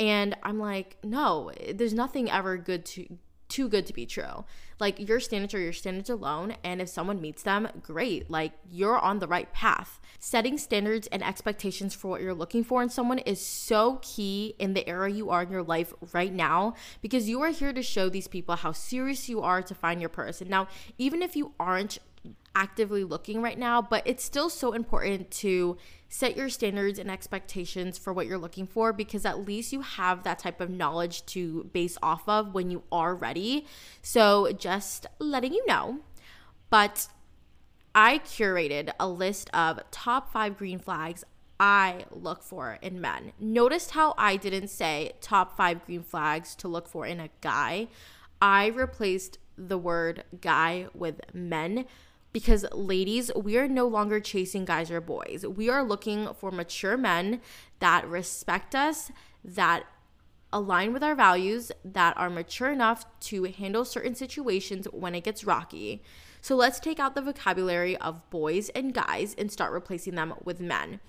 And 0.02 0.36
I'm 0.42 0.58
like, 0.58 0.96
no, 1.04 1.52
there's 1.72 1.94
nothing 1.94 2.28
ever 2.28 2.56
good 2.56 2.84
to 2.86 3.18
too 3.48 3.68
good 3.68 3.86
to 3.86 3.92
be 3.92 4.04
true. 4.04 4.44
Like 4.80 4.98
your 4.98 5.20
standards 5.20 5.54
are 5.54 5.60
your 5.60 5.74
standards 5.74 6.10
alone, 6.10 6.56
and 6.64 6.80
if 6.80 6.88
someone 6.88 7.20
meets 7.20 7.44
them, 7.44 7.68
great. 7.82 8.28
Like 8.28 8.52
you're 8.68 8.98
on 8.98 9.20
the 9.20 9.28
right 9.28 9.52
path. 9.52 10.00
Setting 10.18 10.58
standards 10.58 11.06
and 11.12 11.22
expectations 11.22 11.94
for 11.94 12.08
what 12.08 12.20
you're 12.20 12.34
looking 12.34 12.64
for 12.64 12.82
in 12.82 12.88
someone 12.88 13.18
is 13.18 13.44
so 13.44 14.00
key 14.02 14.56
in 14.58 14.74
the 14.74 14.88
era 14.88 15.08
you 15.08 15.30
are 15.30 15.42
in 15.42 15.52
your 15.52 15.62
life 15.62 15.92
right 16.12 16.32
now 16.32 16.74
because 17.00 17.28
you 17.28 17.40
are 17.42 17.50
here 17.50 17.72
to 17.72 17.82
show 17.82 18.08
these 18.08 18.26
people 18.26 18.56
how 18.56 18.72
serious 18.72 19.28
you 19.28 19.40
are 19.40 19.62
to 19.62 19.74
find 19.74 20.00
your 20.00 20.08
person. 20.08 20.48
Now, 20.48 20.66
even 20.98 21.22
if 21.22 21.36
you 21.36 21.52
aren't 21.60 21.98
actively 22.54 23.04
looking 23.04 23.42
right 23.42 23.58
now, 23.58 23.80
but 23.82 24.02
it's 24.06 24.24
still 24.24 24.50
so 24.50 24.72
important 24.72 25.30
to 25.30 25.76
set 26.08 26.36
your 26.36 26.48
standards 26.48 26.98
and 26.98 27.10
expectations 27.10 27.96
for 27.96 28.12
what 28.12 28.26
you're 28.26 28.38
looking 28.38 28.66
for 28.66 28.92
because 28.92 29.24
at 29.24 29.46
least 29.46 29.72
you 29.72 29.80
have 29.80 30.24
that 30.24 30.38
type 30.38 30.60
of 30.60 30.68
knowledge 30.68 31.24
to 31.26 31.64
base 31.72 31.96
off 32.02 32.28
of 32.28 32.52
when 32.52 32.70
you 32.70 32.82
are 32.92 33.14
ready. 33.14 33.66
So, 34.02 34.52
just 34.52 35.06
letting 35.18 35.54
you 35.54 35.64
know. 35.66 36.00
But 36.68 37.08
I 37.94 38.18
curated 38.18 38.90
a 38.98 39.08
list 39.08 39.50
of 39.54 39.80
top 39.90 40.32
five 40.32 40.56
green 40.56 40.78
flags 40.78 41.24
I 41.60 42.06
look 42.10 42.42
for 42.42 42.78
in 42.82 43.00
men. 43.00 43.32
Notice 43.38 43.90
how 43.90 44.14
I 44.18 44.36
didn't 44.36 44.68
say 44.68 45.12
top 45.20 45.56
five 45.56 45.84
green 45.86 46.02
flags 46.02 46.56
to 46.56 46.68
look 46.68 46.88
for 46.88 47.06
in 47.06 47.20
a 47.20 47.30
guy. 47.40 47.88
I 48.40 48.66
replaced 48.66 49.38
the 49.56 49.78
word 49.78 50.24
guy 50.40 50.88
with 50.92 51.20
men 51.32 51.84
because 52.32 52.64
ladies, 52.72 53.30
we 53.34 53.58
are 53.58 53.68
no 53.68 53.86
longer 53.86 54.20
chasing 54.20 54.64
guys 54.64 54.90
or 54.90 55.00
boys. 55.00 55.46
We 55.46 55.68
are 55.68 55.84
looking 55.84 56.32
for 56.34 56.50
mature 56.50 56.96
men 56.96 57.40
that 57.78 58.08
respect 58.08 58.74
us, 58.74 59.10
that 59.44 59.84
align 60.52 60.92
with 60.92 61.02
our 61.02 61.14
values, 61.14 61.72
that 61.84 62.16
are 62.16 62.30
mature 62.30 62.70
enough 62.70 63.04
to 63.20 63.44
handle 63.44 63.84
certain 63.84 64.14
situations 64.14 64.86
when 64.92 65.14
it 65.14 65.24
gets 65.24 65.44
rocky. 65.44 66.02
So 66.40 66.56
let's 66.56 66.80
take 66.80 66.98
out 66.98 67.14
the 67.14 67.22
vocabulary 67.22 67.96
of 67.98 68.28
boys 68.30 68.68
and 68.70 68.92
guys 68.92 69.34
and 69.38 69.50
start 69.50 69.72
replacing 69.72 70.14
them 70.14 70.34
with 70.42 70.60
men. 70.60 71.00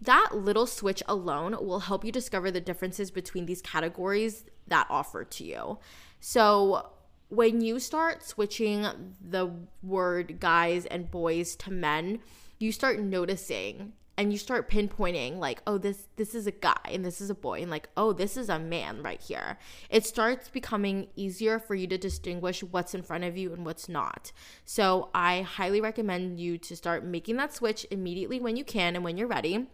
That 0.00 0.30
little 0.32 0.66
switch 0.66 1.02
alone 1.06 1.56
will 1.60 1.80
help 1.80 2.04
you 2.04 2.10
discover 2.10 2.50
the 2.50 2.60
differences 2.60 3.10
between 3.10 3.44
these 3.44 3.60
categories 3.60 4.44
that 4.66 4.86
offer 4.88 5.24
to 5.24 5.44
you. 5.44 5.78
So, 6.20 6.90
when 7.30 7.60
you 7.60 7.78
start 7.78 8.24
switching 8.24 8.86
the 9.20 9.50
word 9.82 10.40
guys 10.40 10.84
and 10.86 11.10
boys 11.10 11.56
to 11.56 11.70
men, 11.70 12.18
you 12.58 12.72
start 12.72 12.98
noticing 12.98 13.92
and 14.18 14.32
you 14.32 14.38
start 14.38 14.68
pinpointing 14.68 15.38
like 15.38 15.62
oh 15.66 15.78
this 15.78 16.08
this 16.16 16.34
is 16.34 16.46
a 16.46 16.50
guy 16.50 16.76
and 16.84 17.02
this 17.02 17.22
is 17.22 17.30
a 17.30 17.34
boy 17.34 17.62
and 17.62 17.70
like 17.70 17.88
oh 17.96 18.12
this 18.12 18.36
is 18.36 18.50
a 18.50 18.58
man 18.58 19.02
right 19.02 19.22
here. 19.22 19.58
It 19.88 20.04
starts 20.04 20.48
becoming 20.48 21.06
easier 21.16 21.58
for 21.58 21.74
you 21.74 21.86
to 21.86 21.96
distinguish 21.96 22.62
what's 22.62 22.94
in 22.94 23.02
front 23.02 23.24
of 23.24 23.38
you 23.38 23.54
and 23.54 23.64
what's 23.64 23.88
not. 23.88 24.32
So 24.64 25.08
i 25.14 25.42
highly 25.42 25.80
recommend 25.80 26.38
you 26.40 26.58
to 26.58 26.76
start 26.76 27.04
making 27.04 27.36
that 27.36 27.54
switch 27.54 27.86
immediately 27.90 28.40
when 28.40 28.56
you 28.56 28.64
can 28.64 28.96
and 28.96 29.04
when 29.04 29.16
you're 29.16 29.28
ready. 29.28 29.68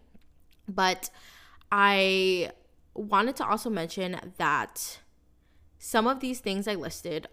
But 0.68 1.10
i 1.72 2.52
wanted 2.94 3.34
to 3.36 3.46
also 3.46 3.70
mention 3.70 4.32
that 4.36 5.00
some 5.78 6.06
of 6.06 6.20
these 6.20 6.38
things 6.38 6.68
i 6.68 6.74
listed 6.74 7.26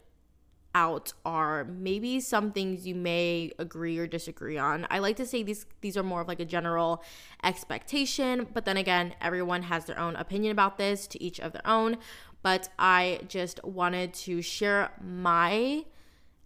out 0.75 1.13
are 1.25 1.65
maybe 1.65 2.19
some 2.19 2.51
things 2.51 2.87
you 2.87 2.95
may 2.95 3.51
agree 3.59 3.97
or 3.97 4.07
disagree 4.07 4.57
on. 4.57 4.87
I 4.89 4.99
like 4.99 5.15
to 5.17 5.25
say 5.25 5.43
these 5.43 5.65
these 5.81 5.97
are 5.97 6.03
more 6.03 6.21
of 6.21 6.27
like 6.27 6.39
a 6.39 6.45
general 6.45 7.03
expectation, 7.43 8.47
but 8.53 8.65
then 8.65 8.77
again, 8.77 9.15
everyone 9.21 9.63
has 9.63 9.85
their 9.85 9.99
own 9.99 10.15
opinion 10.15 10.51
about 10.51 10.77
this 10.77 11.07
to 11.07 11.21
each 11.21 11.39
of 11.39 11.53
their 11.53 11.67
own, 11.67 11.97
but 12.41 12.69
I 12.79 13.21
just 13.27 13.63
wanted 13.63 14.13
to 14.15 14.41
share 14.41 14.91
my 15.01 15.85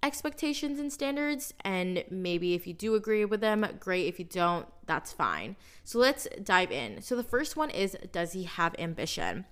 expectations 0.04 0.80
and 0.80 0.94
standards 0.94 1.54
and 1.62 2.04
maybe 2.10 2.54
if 2.54 2.68
you 2.68 2.74
do 2.74 2.96
agree 2.96 3.26
with 3.26 3.42
them, 3.42 3.66
great. 3.80 4.08
If 4.08 4.20
you 4.20 4.26
don't, 4.26 4.68
that's 4.86 5.12
fine. 5.12 5.56
So 5.84 6.00
let's 6.00 6.28
dive 6.44 6.72
in. 6.72 7.02
So 7.02 7.16
the 7.16 7.24
first 7.24 7.58
one 7.58 7.70
is 7.70 7.98
does 8.12 8.34
he 8.34 8.44
have 8.44 8.76
ambition? 8.78 9.46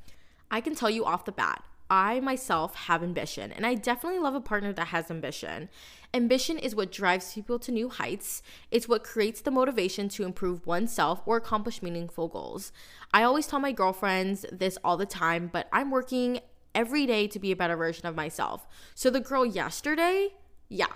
I 0.52 0.62
can 0.62 0.76
tell 0.76 0.90
you 0.90 1.06
off 1.06 1.26
the 1.26 1.32
bat 1.32 1.64
I 1.90 2.20
myself 2.20 2.76
have 2.76 3.04
ambition, 3.04 3.52
and 3.52 3.66
I 3.66 3.76
definitely 3.76 4.20
love 4.20 4.36
a 4.36 4.42
partner 4.42 4.74
that 4.74 4.88
has 4.88 5.12
ambition. 5.12 5.70
Ambition 6.14 6.58
is 6.58 6.76
what 6.76 6.92
drives 6.92 7.34
people 7.34 7.60
to 7.60 7.72
new 7.72 7.90
heights. 7.90 8.42
It's 8.72 8.88
what 8.88 9.04
creates 9.04 9.42
the 9.42 9.52
motivation 9.52 10.10
to 10.10 10.24
improve 10.24 10.66
oneself 10.66 11.22
or 11.26 11.38
accomplish 11.38 11.84
meaningful 11.84 12.28
goals. 12.28 12.72
I 13.14 13.24
always 13.24 13.48
tell 13.48 13.60
my 13.60 13.72
girlfriends 13.72 14.46
this 14.52 14.78
all 14.84 14.98
the 14.98 15.06
time, 15.06 15.50
but 15.52 15.68
I'm 15.72 15.92
working 15.92 16.40
every 16.74 17.06
day 17.06 17.28
to 17.28 17.40
be 17.40 17.52
a 17.52 17.56
better 17.56 17.76
version 17.76 18.06
of 18.06 18.16
myself. 18.16 18.68
So 18.96 19.10
the 19.10 19.20
girl 19.20 19.46
yesterday, 19.46 20.30
yeah, 20.70 20.94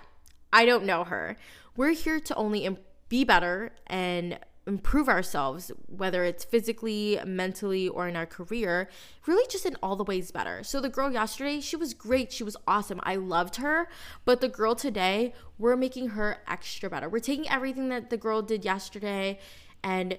I 0.51 0.65
don't 0.65 0.85
know 0.85 1.03
her. 1.03 1.37
We're 1.75 1.91
here 1.91 2.19
to 2.19 2.35
only 2.35 2.77
be 3.09 3.23
better 3.23 3.71
and 3.87 4.39
improve 4.67 5.09
ourselves, 5.09 5.71
whether 5.87 6.23
it's 6.23 6.43
physically, 6.43 7.19
mentally, 7.25 7.87
or 7.87 8.07
in 8.07 8.15
our 8.15 8.25
career, 8.25 8.89
really 9.25 9.47
just 9.49 9.65
in 9.65 9.75
all 9.81 9.95
the 9.95 10.03
ways 10.03 10.31
better. 10.31 10.63
So, 10.63 10.79
the 10.79 10.89
girl 10.89 11.11
yesterday, 11.11 11.59
she 11.59 11.75
was 11.75 11.93
great. 11.93 12.31
She 12.31 12.43
was 12.43 12.55
awesome. 12.67 12.99
I 13.03 13.15
loved 13.15 13.57
her. 13.57 13.87
But 14.25 14.41
the 14.41 14.49
girl 14.49 14.75
today, 14.75 15.33
we're 15.57 15.75
making 15.75 16.09
her 16.09 16.37
extra 16.47 16.89
better. 16.89 17.09
We're 17.09 17.19
taking 17.19 17.49
everything 17.49 17.89
that 17.89 18.09
the 18.09 18.17
girl 18.17 18.41
did 18.41 18.63
yesterday 18.63 19.39
and 19.83 20.17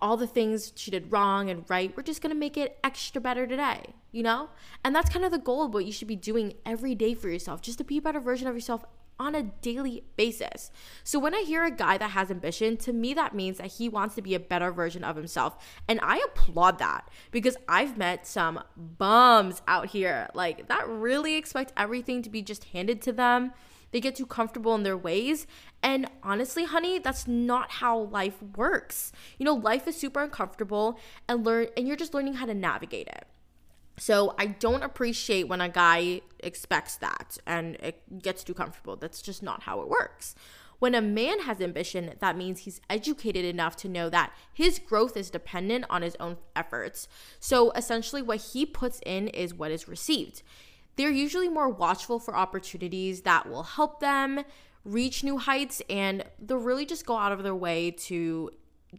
all 0.00 0.16
the 0.16 0.26
things 0.26 0.72
she 0.76 0.90
did 0.90 1.10
wrong 1.10 1.50
and 1.50 1.64
right, 1.68 1.92
we're 1.96 2.02
just 2.02 2.22
gonna 2.22 2.34
make 2.34 2.56
it 2.56 2.78
extra 2.84 3.20
better 3.20 3.46
today, 3.46 3.94
you 4.12 4.22
know? 4.22 4.48
And 4.84 4.94
that's 4.94 5.10
kind 5.10 5.24
of 5.24 5.32
the 5.32 5.38
goal 5.38 5.64
of 5.64 5.74
what 5.74 5.84
you 5.84 5.92
should 5.92 6.08
be 6.08 6.16
doing 6.16 6.54
every 6.64 6.94
day 6.94 7.14
for 7.14 7.28
yourself, 7.28 7.62
just 7.62 7.78
to 7.78 7.84
be 7.84 7.98
a 7.98 8.02
better 8.02 8.20
version 8.20 8.46
of 8.46 8.54
yourself 8.54 8.84
on 9.18 9.34
a 9.34 9.42
daily 9.42 10.04
basis. 10.16 10.70
So 11.04 11.18
when 11.18 11.34
I 11.34 11.42
hear 11.42 11.64
a 11.64 11.70
guy 11.70 11.98
that 11.98 12.10
has 12.10 12.30
ambition, 12.30 12.76
to 12.78 12.92
me 12.92 13.14
that 13.14 13.34
means 13.34 13.58
that 13.58 13.72
he 13.72 13.88
wants 13.88 14.14
to 14.14 14.22
be 14.22 14.34
a 14.34 14.40
better 14.40 14.70
version 14.70 15.04
of 15.04 15.16
himself. 15.16 15.56
And 15.88 15.98
I 16.02 16.18
applaud 16.26 16.78
that 16.78 17.10
because 17.30 17.56
I've 17.68 17.98
met 17.98 18.26
some 18.26 18.62
bums 18.76 19.62
out 19.66 19.86
here 19.88 20.28
like 20.34 20.68
that 20.68 20.88
really 20.88 21.34
expect 21.34 21.72
everything 21.76 22.22
to 22.22 22.30
be 22.30 22.42
just 22.42 22.64
handed 22.64 23.02
to 23.02 23.12
them. 23.12 23.52
They 23.90 24.00
get 24.00 24.16
too 24.16 24.26
comfortable 24.26 24.74
in 24.74 24.82
their 24.82 24.96
ways. 24.96 25.46
And 25.82 26.10
honestly, 26.22 26.64
honey, 26.64 26.98
that's 26.98 27.26
not 27.26 27.72
how 27.72 27.98
life 27.98 28.42
works. 28.56 29.12
You 29.38 29.46
know, 29.46 29.54
life 29.54 29.88
is 29.88 29.96
super 29.96 30.22
uncomfortable 30.22 30.98
and 31.28 31.44
learn 31.44 31.68
and 31.76 31.86
you're 31.86 31.96
just 31.96 32.14
learning 32.14 32.34
how 32.34 32.46
to 32.46 32.54
navigate 32.54 33.08
it. 33.08 33.26
So 33.98 34.34
I 34.38 34.46
don't 34.46 34.82
appreciate 34.82 35.48
when 35.48 35.60
a 35.60 35.68
guy 35.68 36.22
expects 36.40 36.96
that 36.96 37.38
and 37.46 37.76
it 37.76 38.22
gets 38.22 38.44
too 38.44 38.54
comfortable. 38.54 38.96
That's 38.96 39.20
just 39.20 39.42
not 39.42 39.62
how 39.64 39.80
it 39.80 39.88
works. 39.88 40.34
When 40.78 40.94
a 40.94 41.02
man 41.02 41.40
has 41.40 41.60
ambition, 41.60 42.14
that 42.20 42.36
means 42.36 42.60
he's 42.60 42.80
educated 42.88 43.44
enough 43.44 43.74
to 43.78 43.88
know 43.88 44.08
that 44.10 44.32
his 44.54 44.78
growth 44.78 45.16
is 45.16 45.28
dependent 45.28 45.86
on 45.90 46.02
his 46.02 46.16
own 46.20 46.36
efforts. 46.54 47.08
So 47.40 47.72
essentially, 47.72 48.22
what 48.22 48.40
he 48.52 48.64
puts 48.64 49.00
in 49.04 49.26
is 49.28 49.52
what 49.52 49.72
is 49.72 49.88
received. 49.88 50.42
They're 50.94 51.10
usually 51.10 51.48
more 51.48 51.68
watchful 51.68 52.20
for 52.20 52.36
opportunities 52.36 53.22
that 53.22 53.48
will 53.48 53.64
help 53.64 53.98
them 53.98 54.44
reach 54.84 55.24
new 55.24 55.38
heights, 55.38 55.82
and 55.90 56.24
they'll 56.38 56.58
really 56.58 56.86
just 56.86 57.04
go 57.04 57.16
out 57.16 57.32
of 57.32 57.42
their 57.42 57.56
way 57.56 57.90
to 57.90 58.50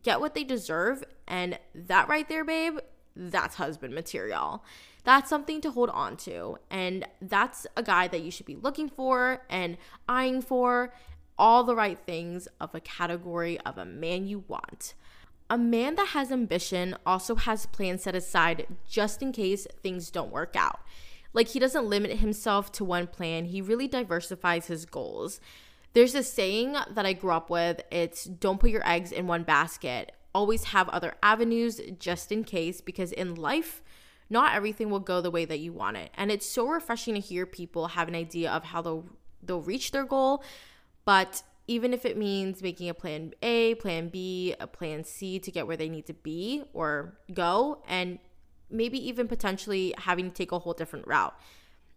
get 0.03 0.19
what 0.19 0.35
they 0.35 0.43
deserve. 0.43 1.03
And 1.29 1.57
that 1.73 2.09
right 2.09 2.27
there, 2.27 2.43
babe, 2.43 2.79
that's 3.15 3.55
husband 3.55 3.93
material 3.93 4.63
that's 5.09 5.27
something 5.27 5.59
to 5.59 5.71
hold 5.71 5.89
on 5.89 6.15
to. 6.15 6.59
And 6.69 7.03
that's 7.19 7.65
a 7.75 7.81
guy 7.81 8.07
that 8.09 8.21
you 8.21 8.29
should 8.29 8.45
be 8.45 8.55
looking 8.55 8.87
for 8.87 9.41
and 9.49 9.75
eyeing 10.07 10.39
for 10.39 10.93
all 11.35 11.63
the 11.63 11.75
right 11.75 11.97
things 11.97 12.47
of 12.61 12.75
a 12.75 12.79
category 12.79 13.59
of 13.61 13.79
a 13.79 13.85
man 13.85 14.27
you 14.27 14.43
want. 14.47 14.93
A 15.49 15.57
man 15.57 15.95
that 15.95 16.09
has 16.09 16.31
ambition 16.31 16.95
also 17.07 17.33
has 17.33 17.65
plans 17.65 18.03
set 18.03 18.13
aside 18.13 18.67
just 18.87 19.23
in 19.23 19.31
case 19.31 19.65
things 19.81 20.11
don't 20.11 20.31
work 20.31 20.55
out. 20.55 20.81
Like 21.33 21.47
he 21.47 21.59
doesn't 21.59 21.89
limit 21.89 22.19
himself 22.19 22.71
to 22.73 22.85
one 22.85 23.07
plan, 23.07 23.45
he 23.45 23.63
really 23.63 23.87
diversifies 23.87 24.67
his 24.67 24.85
goals. 24.85 25.41
There's 25.93 26.13
a 26.13 26.21
saying 26.21 26.73
that 26.87 27.07
I 27.07 27.13
grew 27.13 27.31
up 27.31 27.49
with 27.49 27.81
it's 27.89 28.25
don't 28.25 28.59
put 28.59 28.69
your 28.69 28.87
eggs 28.87 29.11
in 29.11 29.25
one 29.25 29.41
basket. 29.41 30.11
Always 30.35 30.65
have 30.65 30.87
other 30.89 31.15
avenues 31.23 31.81
just 31.97 32.31
in 32.31 32.43
case, 32.43 32.79
because 32.79 33.11
in 33.11 33.33
life, 33.33 33.81
not 34.29 34.53
everything 34.53 34.89
will 34.89 34.99
go 34.99 35.21
the 35.21 35.31
way 35.31 35.45
that 35.45 35.59
you 35.59 35.73
want 35.73 35.97
it. 35.97 36.11
And 36.15 36.31
it's 36.31 36.45
so 36.45 36.67
refreshing 36.67 37.15
to 37.15 37.19
hear 37.19 37.45
people 37.45 37.87
have 37.87 38.07
an 38.07 38.15
idea 38.15 38.51
of 38.51 38.63
how 38.63 38.81
they'll 38.81 39.05
they'll 39.41 39.61
reach 39.61 39.91
their 39.91 40.05
goal, 40.05 40.43
but 41.05 41.43
even 41.67 41.93
if 41.93 42.03
it 42.03 42.17
means 42.17 42.63
making 42.63 42.89
a 42.89 42.93
plan 42.93 43.31
A, 43.43 43.75
plan 43.75 44.09
B, 44.09 44.55
a 44.59 44.67
plan 44.67 45.03
C 45.03 45.37
to 45.39 45.51
get 45.51 45.67
where 45.67 45.77
they 45.77 45.87
need 45.87 46.07
to 46.07 46.13
be 46.13 46.63
or 46.73 47.17
go 47.33 47.83
and 47.87 48.17
maybe 48.71 49.07
even 49.07 49.27
potentially 49.27 49.93
having 49.97 50.29
to 50.29 50.35
take 50.35 50.51
a 50.51 50.59
whole 50.59 50.73
different 50.73 51.07
route. 51.07 51.35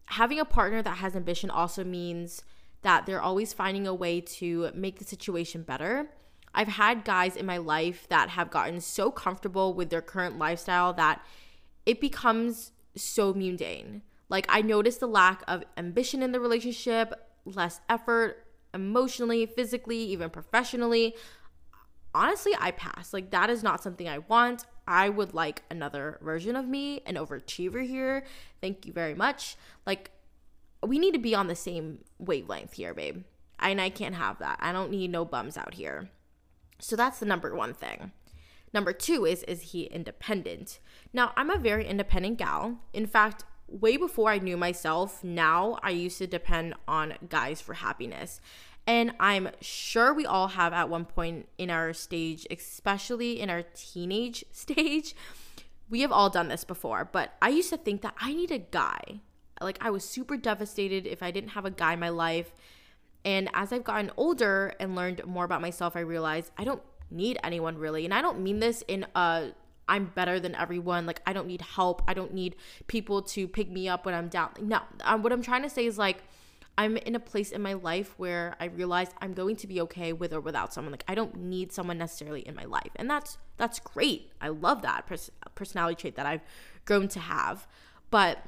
Having 0.06 0.40
a 0.40 0.44
partner 0.44 0.82
that 0.82 0.98
has 0.98 1.16
ambition 1.16 1.50
also 1.50 1.84
means 1.84 2.42
that 2.82 3.06
they're 3.06 3.22
always 3.22 3.52
finding 3.52 3.86
a 3.86 3.94
way 3.94 4.20
to 4.20 4.70
make 4.74 4.98
the 4.98 5.04
situation 5.04 5.62
better. 5.62 6.10
I've 6.54 6.68
had 6.68 7.04
guys 7.04 7.36
in 7.36 7.46
my 7.46 7.56
life 7.56 8.06
that 8.10 8.28
have 8.30 8.50
gotten 8.50 8.80
so 8.80 9.10
comfortable 9.10 9.72
with 9.72 9.88
their 9.88 10.02
current 10.02 10.38
lifestyle 10.38 10.92
that 10.94 11.24
it 11.86 12.00
becomes 12.00 12.72
so 12.96 13.32
mundane. 13.32 14.02
Like 14.28 14.46
I 14.48 14.62
noticed 14.62 15.00
the 15.00 15.06
lack 15.06 15.42
of 15.46 15.64
ambition 15.76 16.22
in 16.22 16.32
the 16.32 16.40
relationship, 16.40 17.12
less 17.44 17.80
effort 17.88 18.46
emotionally, 18.74 19.46
physically, 19.46 19.98
even 19.98 20.30
professionally. 20.30 21.14
Honestly, 22.14 22.52
I 22.58 22.70
pass. 22.72 23.12
Like 23.12 23.30
that 23.30 23.50
is 23.50 23.62
not 23.62 23.82
something 23.82 24.08
I 24.08 24.18
want. 24.18 24.66
I 24.86 25.08
would 25.08 25.34
like 25.34 25.62
another 25.70 26.18
version 26.22 26.56
of 26.56 26.66
me, 26.66 27.02
an 27.06 27.16
overachiever 27.16 27.86
here. 27.86 28.24
Thank 28.60 28.86
you 28.86 28.92
very 28.92 29.14
much. 29.14 29.56
Like 29.86 30.10
we 30.82 30.98
need 30.98 31.12
to 31.12 31.20
be 31.20 31.34
on 31.34 31.46
the 31.46 31.54
same 31.54 31.98
wavelength 32.18 32.74
here, 32.74 32.94
babe. 32.94 33.24
And 33.58 33.80
I 33.80 33.90
can't 33.90 34.16
have 34.16 34.38
that. 34.40 34.58
I 34.60 34.72
don't 34.72 34.90
need 34.90 35.10
no 35.10 35.24
bums 35.24 35.56
out 35.56 35.74
here. 35.74 36.10
So 36.80 36.96
that's 36.96 37.20
the 37.20 37.26
number 37.26 37.54
one 37.54 37.74
thing. 37.74 38.10
Number 38.74 38.92
two 38.92 39.26
is 39.26 39.42
is 39.44 39.72
he 39.72 39.84
independent? 39.84 40.78
Now, 41.12 41.32
I'm 41.36 41.50
a 41.50 41.58
very 41.58 41.86
independent 41.86 42.38
gal. 42.38 42.78
In 42.92 43.06
fact, 43.06 43.44
way 43.68 43.96
before 43.96 44.30
I 44.30 44.38
knew 44.38 44.56
myself, 44.56 45.22
now 45.22 45.78
I 45.82 45.90
used 45.90 46.18
to 46.18 46.26
depend 46.26 46.74
on 46.86 47.14
guys 47.28 47.60
for 47.60 47.74
happiness. 47.74 48.40
And 48.86 49.12
I'm 49.20 49.50
sure 49.60 50.12
we 50.12 50.26
all 50.26 50.48
have 50.48 50.72
at 50.72 50.88
one 50.88 51.04
point 51.04 51.48
in 51.56 51.70
our 51.70 51.92
stage, 51.92 52.46
especially 52.50 53.40
in 53.40 53.48
our 53.48 53.62
teenage 53.74 54.44
stage, 54.52 55.14
we 55.88 56.00
have 56.00 56.12
all 56.12 56.30
done 56.30 56.48
this 56.48 56.64
before. 56.64 57.08
But 57.10 57.34
I 57.40 57.50
used 57.50 57.70
to 57.70 57.76
think 57.76 58.02
that 58.02 58.14
I 58.20 58.32
need 58.34 58.50
a 58.50 58.58
guy. 58.58 59.20
Like 59.60 59.78
I 59.80 59.90
was 59.90 60.04
super 60.04 60.36
devastated 60.36 61.06
if 61.06 61.22
I 61.22 61.30
didn't 61.30 61.50
have 61.50 61.64
a 61.64 61.70
guy 61.70 61.92
in 61.92 62.00
my 62.00 62.08
life. 62.08 62.52
And 63.24 63.48
as 63.54 63.72
I've 63.72 63.84
gotten 63.84 64.10
older 64.16 64.74
and 64.80 64.96
learned 64.96 65.24
more 65.26 65.44
about 65.44 65.60
myself, 65.60 65.94
I 65.94 66.00
realized 66.00 66.50
I 66.58 66.64
don't 66.64 66.82
need 67.12 67.38
anyone 67.42 67.78
really. 67.78 68.04
And 68.04 68.14
I 68.14 68.22
don't 68.22 68.40
mean 68.40 68.60
this 68.60 68.82
in 68.88 69.06
a 69.14 69.52
I'm 69.88 70.06
better 70.06 70.40
than 70.40 70.54
everyone. 70.54 71.06
Like 71.06 71.20
I 71.26 71.32
don't 71.32 71.46
need 71.46 71.60
help. 71.60 72.02
I 72.06 72.14
don't 72.14 72.32
need 72.32 72.56
people 72.86 73.22
to 73.22 73.48
pick 73.48 73.70
me 73.70 73.88
up 73.88 74.06
when 74.06 74.14
I'm 74.14 74.28
down. 74.28 74.50
No, 74.60 74.80
um, 75.04 75.22
what 75.22 75.32
I'm 75.32 75.42
trying 75.42 75.62
to 75.62 75.70
say 75.70 75.86
is 75.86 75.98
like 75.98 76.22
I'm 76.78 76.96
in 76.96 77.14
a 77.14 77.20
place 77.20 77.52
in 77.52 77.60
my 77.60 77.74
life 77.74 78.14
where 78.16 78.56
I 78.58 78.66
realize 78.66 79.08
I'm 79.20 79.34
going 79.34 79.56
to 79.56 79.66
be 79.66 79.80
okay 79.82 80.12
with 80.12 80.32
or 80.32 80.40
without 80.40 80.72
someone. 80.72 80.92
Like 80.92 81.04
I 81.06 81.14
don't 81.14 81.36
need 81.36 81.72
someone 81.72 81.98
necessarily 81.98 82.40
in 82.40 82.54
my 82.54 82.64
life, 82.64 82.90
and 82.96 83.10
that's 83.10 83.38
that's 83.56 83.78
great. 83.80 84.30
I 84.40 84.48
love 84.48 84.82
that 84.82 85.06
pers- 85.06 85.30
personality 85.54 86.00
trait 86.00 86.16
that 86.16 86.26
I've 86.26 86.42
grown 86.84 87.08
to 87.08 87.20
have. 87.20 87.66
But 88.10 88.38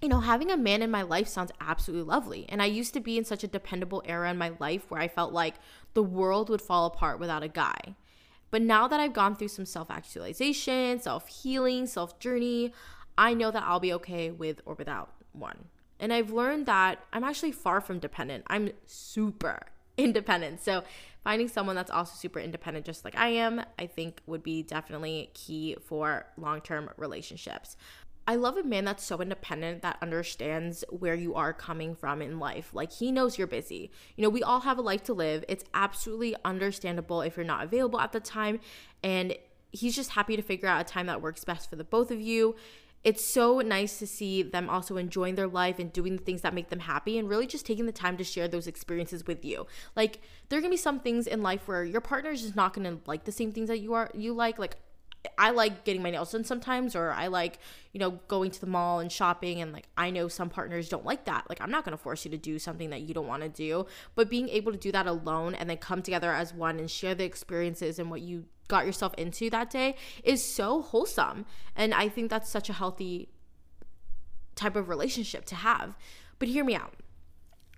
you 0.00 0.08
know, 0.08 0.20
having 0.20 0.50
a 0.50 0.56
man 0.56 0.82
in 0.82 0.90
my 0.90 1.02
life 1.02 1.26
sounds 1.26 1.52
absolutely 1.60 2.06
lovely. 2.06 2.46
And 2.48 2.60
I 2.60 2.66
used 2.66 2.92
to 2.94 3.00
be 3.00 3.16
in 3.16 3.24
such 3.24 3.42
a 3.42 3.48
dependable 3.48 4.02
era 4.04 4.30
in 4.30 4.36
my 4.36 4.52
life 4.58 4.90
where 4.90 5.00
I 5.00 5.08
felt 5.08 5.32
like 5.32 5.54
the 5.94 6.02
world 6.02 6.50
would 6.50 6.60
fall 6.60 6.86
apart 6.86 7.18
without 7.18 7.42
a 7.42 7.48
guy. 7.48 7.96
But 8.50 8.62
now 8.62 8.86
that 8.88 9.00
I've 9.00 9.12
gone 9.12 9.34
through 9.34 9.48
some 9.48 9.66
self 9.66 9.90
actualization, 9.90 11.00
self 11.00 11.28
healing, 11.28 11.86
self 11.86 12.18
journey, 12.18 12.72
I 13.18 13.34
know 13.34 13.50
that 13.50 13.62
I'll 13.62 13.80
be 13.80 13.92
okay 13.94 14.30
with 14.30 14.60
or 14.66 14.74
without 14.74 15.12
one. 15.32 15.66
And 15.98 16.12
I've 16.12 16.30
learned 16.30 16.66
that 16.66 17.00
I'm 17.12 17.24
actually 17.24 17.52
far 17.52 17.80
from 17.80 17.98
dependent. 17.98 18.44
I'm 18.48 18.70
super 18.84 19.60
independent. 19.96 20.62
So 20.62 20.84
finding 21.24 21.48
someone 21.48 21.74
that's 21.74 21.90
also 21.90 22.14
super 22.16 22.38
independent, 22.38 22.84
just 22.86 23.04
like 23.04 23.16
I 23.16 23.28
am, 23.28 23.62
I 23.78 23.86
think 23.86 24.20
would 24.26 24.42
be 24.42 24.62
definitely 24.62 25.30
key 25.34 25.76
for 25.84 26.26
long 26.36 26.60
term 26.60 26.90
relationships. 26.96 27.76
I 28.28 28.34
love 28.34 28.56
a 28.56 28.64
man 28.64 28.84
that's 28.84 29.04
so 29.04 29.20
independent 29.20 29.82
that 29.82 29.98
understands 30.02 30.84
where 30.90 31.14
you 31.14 31.34
are 31.34 31.52
coming 31.52 31.94
from 31.94 32.20
in 32.20 32.40
life. 32.40 32.70
Like 32.72 32.90
he 32.92 33.12
knows 33.12 33.38
you're 33.38 33.46
busy. 33.46 33.92
You 34.16 34.22
know, 34.22 34.28
we 34.28 34.42
all 34.42 34.60
have 34.60 34.78
a 34.78 34.82
life 34.82 35.04
to 35.04 35.14
live. 35.14 35.44
It's 35.48 35.64
absolutely 35.74 36.34
understandable 36.44 37.22
if 37.22 37.36
you're 37.36 37.46
not 37.46 37.64
available 37.64 38.00
at 38.00 38.12
the 38.12 38.20
time. 38.20 38.58
And 39.04 39.36
he's 39.70 39.94
just 39.94 40.10
happy 40.10 40.34
to 40.34 40.42
figure 40.42 40.68
out 40.68 40.80
a 40.80 40.84
time 40.84 41.06
that 41.06 41.22
works 41.22 41.44
best 41.44 41.70
for 41.70 41.76
the 41.76 41.84
both 41.84 42.10
of 42.10 42.20
you. 42.20 42.56
It's 43.04 43.24
so 43.24 43.60
nice 43.60 44.00
to 44.00 44.06
see 44.08 44.42
them 44.42 44.68
also 44.68 44.96
enjoying 44.96 45.36
their 45.36 45.46
life 45.46 45.78
and 45.78 45.92
doing 45.92 46.16
the 46.16 46.22
things 46.24 46.42
that 46.42 46.52
make 46.52 46.70
them 46.70 46.80
happy 46.80 47.18
and 47.18 47.28
really 47.28 47.46
just 47.46 47.64
taking 47.64 47.86
the 47.86 47.92
time 47.92 48.16
to 48.16 48.24
share 48.24 48.48
those 48.48 48.66
experiences 48.66 49.24
with 49.28 49.44
you. 49.44 49.68
Like 49.94 50.20
there 50.48 50.58
are 50.58 50.60
going 50.60 50.72
to 50.72 50.74
be 50.74 50.78
some 50.78 50.98
things 50.98 51.28
in 51.28 51.40
life 51.40 51.68
where 51.68 51.84
your 51.84 52.00
partner 52.00 52.30
is 52.30 52.42
just 52.42 52.56
not 52.56 52.72
going 52.74 52.84
to 52.84 53.00
like 53.06 53.22
the 53.22 53.30
same 53.30 53.52
things 53.52 53.68
that 53.68 53.78
you 53.78 53.94
are 53.94 54.10
you 54.12 54.32
like. 54.32 54.58
Like 54.58 54.78
I 55.38 55.50
like 55.50 55.84
getting 55.84 56.02
my 56.02 56.10
nails 56.10 56.32
done 56.32 56.44
sometimes, 56.44 56.94
or 56.94 57.12
I 57.12 57.26
like, 57.26 57.58
you 57.92 58.00
know, 58.00 58.12
going 58.28 58.50
to 58.50 58.60
the 58.60 58.66
mall 58.66 59.00
and 59.00 59.10
shopping. 59.10 59.60
And 59.60 59.72
like, 59.72 59.88
I 59.96 60.10
know 60.10 60.28
some 60.28 60.50
partners 60.50 60.88
don't 60.88 61.04
like 61.04 61.24
that. 61.24 61.48
Like, 61.48 61.60
I'm 61.60 61.70
not 61.70 61.84
to 61.84 61.96
force 61.96 62.24
you 62.24 62.30
to 62.30 62.36
do 62.36 62.58
something 62.58 62.90
that 62.90 63.02
you 63.02 63.14
don't 63.14 63.26
want 63.26 63.42
to 63.42 63.48
do. 63.48 63.86
But 64.14 64.30
being 64.30 64.48
able 64.48 64.72
to 64.72 64.78
do 64.78 64.92
that 64.92 65.06
alone 65.06 65.54
and 65.54 65.68
then 65.68 65.78
come 65.78 66.02
together 66.02 66.32
as 66.32 66.52
one 66.52 66.78
and 66.78 66.90
share 66.90 67.14
the 67.14 67.24
experiences 67.24 67.98
and 67.98 68.10
what 68.10 68.20
you 68.20 68.44
got 68.68 68.86
yourself 68.86 69.14
into 69.14 69.48
that 69.50 69.70
day 69.70 69.96
is 70.24 70.42
so 70.42 70.82
wholesome. 70.82 71.46
And 71.74 71.94
I 71.94 72.08
think 72.08 72.30
that's 72.30 72.50
such 72.50 72.68
a 72.68 72.72
healthy 72.72 73.28
type 74.54 74.76
of 74.76 74.88
relationship 74.88 75.44
to 75.46 75.54
have. 75.54 75.96
But 76.38 76.48
hear 76.48 76.64
me 76.64 76.74
out. 76.74 76.94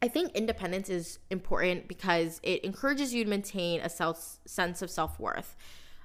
I 0.01 0.09
think 0.09 0.33
independence 0.33 0.89
is 0.89 1.19
important 1.29 1.89
because 1.89 2.41
it 2.43 2.65
encourages 2.65 3.13
you 3.13 3.25
to 3.25 3.31
maintain 3.31 3.81
a 3.81 3.89
self 3.89 4.39
sense 4.47 4.81
of 4.81 4.91
self 4.91 5.19
worth, 5.19 5.57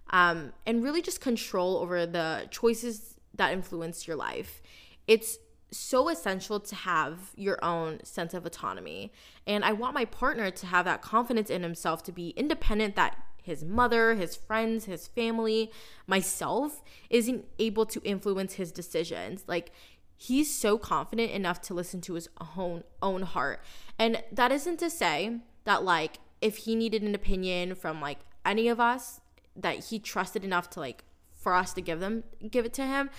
um, 0.09 0.53
and 0.65 0.83
really 0.83 1.01
just 1.01 1.21
control 1.21 1.77
over 1.77 2.05
the 2.05 2.47
choices 2.51 3.15
that 3.35 3.51
influence 3.51 4.07
your 4.07 4.15
life. 4.15 4.61
It's 5.07 5.37
so 5.71 6.09
essential 6.09 6.59
to 6.59 6.75
have 6.75 7.31
your 7.35 7.63
own 7.63 8.03
sense 8.03 8.33
of 8.33 8.45
autonomy, 8.45 9.11
and 9.47 9.65
I 9.65 9.73
want 9.73 9.95
my 9.95 10.05
partner 10.05 10.51
to 10.51 10.65
have 10.67 10.85
that 10.85 11.01
confidence 11.01 11.49
in 11.49 11.63
himself 11.63 12.03
to 12.03 12.11
be 12.11 12.29
independent. 12.29 12.95
That 12.95 13.17
his 13.43 13.63
mother, 13.63 14.15
his 14.15 14.35
friends, 14.35 14.85
his 14.85 15.07
family, 15.07 15.71
myself 16.07 16.81
isn't 17.09 17.45
able 17.59 17.85
to 17.87 18.01
influence 18.03 18.53
his 18.53 18.71
decisions. 18.71 19.43
Like 19.47 19.71
he's 20.15 20.53
so 20.53 20.77
confident 20.77 21.31
enough 21.31 21.61
to 21.61 21.73
listen 21.73 22.01
to 22.01 22.13
his 22.13 22.29
own 22.55 22.83
own 23.01 23.23
heart. 23.23 23.61
And 23.99 24.23
that 24.31 24.51
isn't 24.51 24.77
to 24.77 24.89
say 24.89 25.39
that 25.65 25.83
like 25.83 26.19
if 26.41 26.57
he 26.57 26.75
needed 26.75 27.03
an 27.03 27.15
opinion 27.15 27.75
from 27.75 28.01
like 28.01 28.19
any 28.45 28.67
of 28.67 28.79
us 28.79 29.19
that 29.55 29.85
he 29.85 29.99
trusted 29.99 30.43
enough 30.43 30.69
to 30.71 30.79
like 30.79 31.03
for 31.31 31.53
us 31.53 31.73
to 31.73 31.81
give 31.81 31.99
them 31.99 32.23
give 32.49 32.65
it 32.65 32.73
to 32.73 32.85
him, 32.85 33.09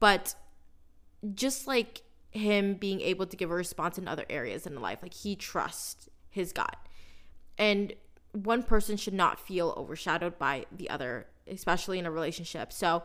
but 0.00 0.34
just 1.34 1.66
like 1.66 2.02
him 2.30 2.74
being 2.74 3.00
able 3.00 3.26
to 3.26 3.36
give 3.36 3.50
a 3.50 3.54
response 3.54 3.98
in 3.98 4.08
other 4.08 4.24
areas 4.30 4.66
in 4.66 4.80
life, 4.80 4.98
like 5.02 5.14
he 5.14 5.36
trusts 5.36 6.08
his 6.30 6.52
god 6.52 6.76
And 7.58 7.92
one 8.32 8.62
person 8.62 8.96
should 8.96 9.12
not 9.12 9.38
feel 9.38 9.74
overshadowed 9.76 10.38
by 10.38 10.64
the 10.72 10.88
other, 10.88 11.26
especially 11.46 11.98
in 11.98 12.06
a 12.06 12.10
relationship. 12.10 12.72
So 12.72 13.02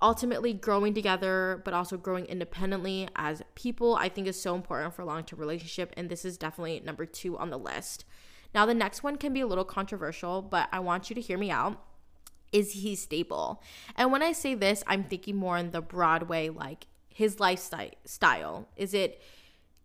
ultimately 0.00 0.52
growing 0.52 0.94
together 0.94 1.62
but 1.64 1.72
also 1.72 1.96
growing 1.96 2.26
independently 2.26 3.08
as 3.14 3.40
people 3.54 3.94
i 3.94 4.08
think 4.08 4.26
is 4.26 4.40
so 4.40 4.56
important 4.56 4.92
for 4.92 5.04
long-term 5.04 5.38
relationship 5.38 5.92
and 5.96 6.08
this 6.08 6.24
is 6.24 6.36
definitely 6.36 6.80
number 6.84 7.06
two 7.06 7.38
on 7.38 7.50
the 7.50 7.56
list. 7.58 8.04
Now 8.52 8.66
the 8.66 8.74
next 8.74 9.04
one 9.04 9.16
can 9.16 9.32
be 9.32 9.40
a 9.40 9.46
little 9.46 9.64
controversial 9.64 10.42
but 10.42 10.68
i 10.72 10.80
want 10.80 11.08
you 11.08 11.14
to 11.14 11.20
hear 11.20 11.38
me 11.38 11.52
out 11.52 11.80
is 12.52 12.72
he 12.72 12.94
stable? 12.94 13.62
And 13.96 14.12
when 14.12 14.22
i 14.22 14.32
say 14.32 14.54
this 14.54 14.84
i'm 14.86 15.04
thinking 15.04 15.36
more 15.36 15.56
in 15.56 15.70
the 15.70 15.80
broad 15.80 16.24
way 16.24 16.50
like 16.50 16.86
his 17.08 17.40
lifestyle 17.40 17.90
style. 18.04 18.68
is 18.76 18.94
it 18.94 19.20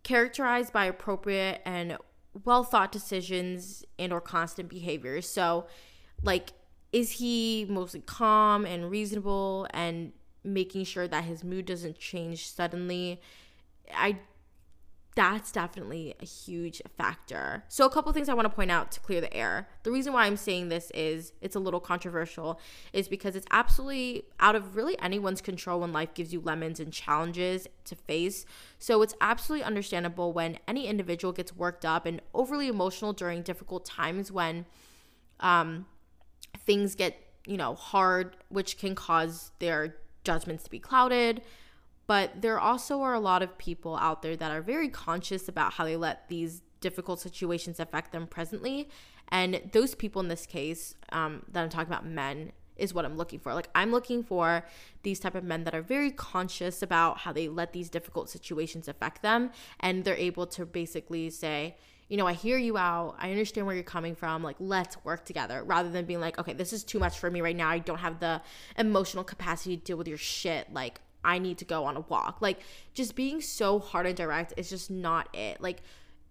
characterized 0.04 0.72
by 0.72 0.86
appropriate 0.86 1.62
and 1.66 1.98
well 2.46 2.64
thought 2.64 2.92
decisions 2.92 3.84
and 4.00 4.14
or 4.14 4.22
constant 4.22 4.70
behaviors? 4.70 5.28
So 5.28 5.68
like 6.24 6.52
is 6.94 7.12
he 7.12 7.66
mostly 7.70 8.00
calm 8.00 8.66
and 8.66 8.90
reasonable 8.90 9.68
and 9.72 10.14
making 10.44 10.86
sure 10.86 11.08
that 11.08 11.26
his 11.26 11.44
mood 11.44 11.66
doesn't 11.66 12.00
change 12.00 12.50
suddenly? 12.50 13.22
I 13.94 14.20
that's 15.18 15.52
definitely 15.52 16.14
a 16.22 16.26
huge 16.26 16.80
factor. 16.96 17.64
So, 17.70 17.88
a 17.88 17.90
couple 17.90 18.14
things 18.14 18.30
I 18.30 18.36
want 18.36 18.46
to 18.46 18.54
point 18.54 18.70
out 18.70 18.92
to 18.92 19.00
clear 19.00 19.20
the 19.20 19.34
air. 19.34 19.68
The 19.82 19.90
reason 19.90 20.14
why 20.14 20.28
I'm 20.28 20.38
saying 20.38 20.70
this 20.70 20.92
is 20.92 21.34
it's 21.42 21.56
a 21.56 21.60
little 21.60 21.80
controversial, 21.80 22.62
is 22.94 23.08
because 23.08 23.36
it's 23.36 23.48
absolutely 23.50 24.26
out 24.40 24.56
of 24.56 24.76
really 24.76 24.98
anyone's 25.00 25.42
control 25.42 25.80
when 25.80 25.92
life 25.92 26.14
gives 26.14 26.34
you 26.34 26.40
lemons 26.40 26.80
and 26.80 26.94
challenges 26.94 27.68
to 27.86 27.96
face. 27.96 28.46
So, 28.78 29.02
it's 29.02 29.16
absolutely 29.20 29.64
understandable 29.66 30.34
when 30.34 30.60
any 30.68 30.86
individual 30.86 31.34
gets 31.34 31.56
worked 31.56 31.84
up 31.84 32.06
and 32.06 32.22
overly 32.36 32.68
emotional 32.68 33.12
during 33.12 33.42
difficult 33.42 33.86
times 33.86 34.32
when 34.32 34.68
um, 35.40 35.88
things 36.68 36.94
get, 36.94 37.18
you 37.48 37.58
know, 37.58 37.74
hard, 37.74 38.38
which 38.50 38.78
can 38.78 38.94
cause 38.94 39.50
their 39.58 39.96
judgments 40.24 40.66
to 40.66 40.70
be 40.70 40.78
clouded. 40.78 41.42
But 42.08 42.42
there 42.42 42.60
also 42.60 43.02
are 43.02 43.14
a 43.14 43.20
lot 43.20 43.44
of 43.44 43.58
people 43.58 43.98
out 43.98 44.22
there 44.22 44.36
that 44.36 44.52
are 44.52 44.62
very 44.62 44.90
conscious 44.90 45.48
about 45.48 45.74
how 45.74 45.84
they 45.84 45.98
let 45.98 46.30
these 46.30 46.62
difficult 46.80 47.20
situations 47.20 47.80
affect 47.80 48.12
them 48.12 48.28
presently. 48.28 48.90
And 49.30 49.62
those 49.74 49.94
people 49.94 50.22
in 50.22 50.30
this 50.30 50.46
case, 50.46 50.96
um, 51.12 51.44
that 51.52 51.62
I'm 51.62 51.70
talking 51.70 51.92
about, 51.92 52.06
men, 52.06 52.54
is 52.78 52.94
what 52.94 53.06
I'm 53.06 53.18
looking 53.18 53.40
for. 53.40 53.54
Like 53.54 53.70
I'm 53.76 53.92
looking 53.92 54.24
for 54.24 54.66
these 55.04 55.20
type 55.20 55.36
of 55.36 55.44
men 55.44 55.64
that 55.66 55.76
are 55.76 55.82
very 55.82 56.12
conscious 56.12 56.82
about 56.82 57.20
how 57.20 57.34
they 57.34 57.48
let 57.50 57.74
these 57.74 57.90
difficult 57.90 58.30
situations 58.30 58.88
affect 58.88 59.22
them 59.22 59.52
and 59.80 60.06
they're 60.06 60.16
able 60.16 60.48
to 60.48 60.66
basically 60.66 61.30
say, 61.30 61.76
you 62.08 62.16
know, 62.16 62.28
I 62.28 62.34
hear 62.34 62.58
you 62.58 62.78
out. 62.78 63.16
I 63.20 63.32
understand 63.32 63.68
where 63.68 63.76
you're 63.76 63.84
coming 63.84 64.16
from. 64.16 64.42
Like, 64.42 64.56
let's 64.60 65.04
work 65.04 65.26
together 65.26 65.62
rather 65.64 65.90
than 65.90 66.06
being 66.06 66.22
like, 66.22 66.40
okay, 66.40 66.54
this 66.54 66.72
is 66.72 66.86
too 66.86 67.00
much 67.00 67.20
for 67.20 67.30
me 67.30 67.42
right 67.42 67.56
now. 67.56 67.68
I 67.68 67.80
don't 67.80 67.98
have 67.98 68.22
the 68.22 68.42
emotional 68.78 69.26
capacity 69.26 69.76
to 69.76 69.84
deal 69.84 69.98
with 69.98 70.08
your 70.08 70.18
shit. 70.18 70.72
Like, 70.72 71.02
I 71.24 71.40
need 71.40 71.58
to 71.60 71.66
go 71.66 71.86
on 71.86 71.98
a 71.98 72.02
walk. 72.02 72.38
Like, 72.42 72.60
just 72.94 73.16
being 73.16 73.42
so 73.42 73.80
hard 73.80 74.06
and 74.06 74.16
direct 74.16 74.54
is 74.58 74.70
just 74.70 74.90
not 74.90 75.36
it. 75.36 75.62
Like, 75.62 75.82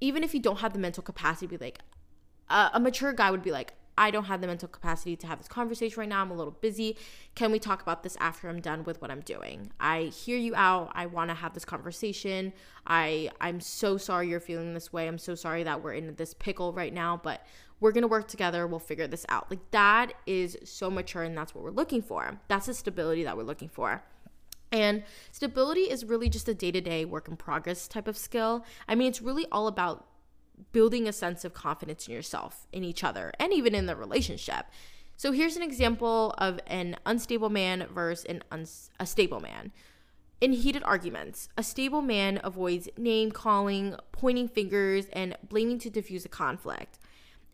even 0.00 0.22
if 0.22 0.34
you 0.34 0.40
don't 0.40 0.60
have 0.60 0.72
the 0.72 0.78
mental 0.78 1.02
capacity, 1.02 1.46
be 1.46 1.56
like, 1.56 1.78
uh, 2.48 2.70
a 2.72 2.80
mature 2.80 3.12
guy 3.12 3.30
would 3.30 3.42
be 3.42 3.50
like, 3.50 3.74
I 3.98 4.10
don't 4.10 4.24
have 4.24 4.40
the 4.40 4.46
mental 4.46 4.68
capacity 4.68 5.16
to 5.16 5.26
have 5.26 5.38
this 5.38 5.48
conversation 5.48 6.00
right 6.00 6.08
now. 6.08 6.20
I'm 6.20 6.30
a 6.30 6.34
little 6.34 6.56
busy. 6.60 6.96
Can 7.34 7.50
we 7.50 7.58
talk 7.58 7.80
about 7.80 8.02
this 8.02 8.16
after 8.20 8.48
I'm 8.48 8.60
done 8.60 8.84
with 8.84 9.00
what 9.00 9.10
I'm 9.10 9.20
doing? 9.20 9.72
I 9.80 10.04
hear 10.04 10.36
you 10.36 10.54
out. 10.54 10.92
I 10.94 11.06
want 11.06 11.30
to 11.30 11.34
have 11.34 11.54
this 11.54 11.64
conversation. 11.64 12.52
I 12.86 13.30
I'm 13.40 13.60
so 13.60 13.96
sorry 13.96 14.28
you're 14.28 14.40
feeling 14.40 14.74
this 14.74 14.92
way. 14.92 15.08
I'm 15.08 15.18
so 15.18 15.34
sorry 15.34 15.62
that 15.62 15.82
we're 15.82 15.94
in 15.94 16.14
this 16.16 16.34
pickle 16.34 16.74
right 16.74 16.92
now, 16.92 17.18
but 17.22 17.46
we're 17.80 17.92
going 17.92 18.02
to 18.02 18.08
work 18.08 18.28
together. 18.28 18.66
We'll 18.66 18.80
figure 18.80 19.06
this 19.06 19.24
out. 19.30 19.50
Like 19.50 19.70
that 19.70 20.12
is 20.26 20.58
so 20.64 20.90
mature 20.90 21.22
and 21.22 21.36
that's 21.36 21.54
what 21.54 21.64
we're 21.64 21.70
looking 21.70 22.02
for. 22.02 22.38
That's 22.48 22.66
the 22.66 22.74
stability 22.74 23.24
that 23.24 23.36
we're 23.36 23.44
looking 23.44 23.68
for. 23.68 24.02
And 24.76 25.04
stability 25.32 25.82
is 25.82 26.04
really 26.04 26.28
just 26.28 26.50
a 26.50 26.54
day 26.54 26.70
to 26.70 26.82
day 26.82 27.06
work 27.06 27.28
in 27.28 27.36
progress 27.38 27.88
type 27.88 28.06
of 28.06 28.18
skill. 28.18 28.62
I 28.86 28.94
mean, 28.94 29.08
it's 29.08 29.22
really 29.22 29.46
all 29.50 29.68
about 29.68 30.06
building 30.72 31.08
a 31.08 31.14
sense 31.14 31.46
of 31.46 31.54
confidence 31.54 32.06
in 32.06 32.12
yourself, 32.12 32.66
in 32.74 32.84
each 32.84 33.02
other, 33.02 33.32
and 33.40 33.54
even 33.54 33.74
in 33.74 33.86
the 33.86 33.96
relationship. 33.96 34.66
So 35.16 35.32
here's 35.32 35.56
an 35.56 35.62
example 35.62 36.34
of 36.36 36.60
an 36.66 36.96
unstable 37.06 37.48
man 37.48 37.86
versus 37.90 38.26
an 38.26 38.42
a 39.00 39.06
stable 39.06 39.40
man. 39.40 39.72
In 40.42 40.52
heated 40.52 40.82
arguments, 40.82 41.48
a 41.56 41.62
stable 41.62 42.02
man 42.02 42.38
avoids 42.44 42.90
name 42.98 43.32
calling, 43.32 43.96
pointing 44.12 44.46
fingers, 44.46 45.06
and 45.14 45.38
blaming 45.48 45.78
to 45.78 45.88
diffuse 45.88 46.26
a 46.26 46.28
conflict. 46.28 46.98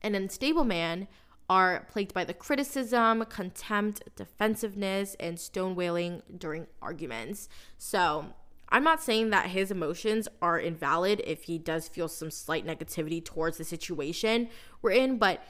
An 0.02 0.16
unstable 0.16 0.64
man 0.64 1.06
are 1.52 1.86
plagued 1.90 2.14
by 2.14 2.24
the 2.24 2.32
criticism, 2.32 3.22
contempt, 3.28 4.02
defensiveness, 4.16 5.14
and 5.20 5.36
stonewalling 5.36 6.22
during 6.38 6.66
arguments. 6.80 7.50
So 7.76 8.32
I'm 8.70 8.82
not 8.82 9.02
saying 9.02 9.28
that 9.30 9.50
his 9.50 9.70
emotions 9.70 10.28
are 10.40 10.58
invalid 10.58 11.20
if 11.26 11.42
he 11.42 11.58
does 11.58 11.88
feel 11.88 12.08
some 12.08 12.30
slight 12.30 12.66
negativity 12.66 13.22
towards 13.22 13.58
the 13.58 13.64
situation 13.64 14.48
we're 14.80 14.92
in, 14.92 15.18
but 15.18 15.44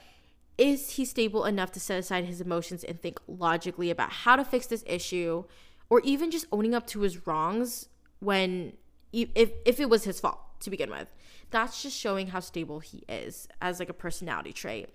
is 0.57 0.89
he 0.91 1.05
stable 1.05 1.45
enough 1.45 1.71
to 1.71 1.79
set 1.79 1.99
aside 1.99 2.25
his 2.25 2.41
emotions 2.41 2.83
and 2.83 3.01
think 3.01 3.17
logically 3.25 3.89
about 3.89 4.11
how 4.11 4.35
to 4.35 4.43
fix 4.43 4.67
this 4.67 4.83
issue 4.85 5.45
or 5.89 6.01
even 6.01 6.31
just 6.31 6.47
owning 6.51 6.75
up 6.75 6.85
to 6.87 6.99
his 6.99 7.25
wrongs 7.25 7.87
when 8.19 8.73
if 9.13 9.51
if 9.65 9.79
it 9.79 9.89
was 9.89 10.03
his 10.03 10.19
fault 10.19 10.39
to 10.59 10.69
begin 10.69 10.89
with. 10.89 11.07
That's 11.49 11.81
just 11.81 11.97
showing 11.97 12.27
how 12.27 12.41
stable 12.41 12.81
he 12.81 13.03
is 13.07 13.47
as 13.61 13.79
like 13.79 13.89
a 13.89 13.93
personality 13.93 14.51
trait. 14.51 14.89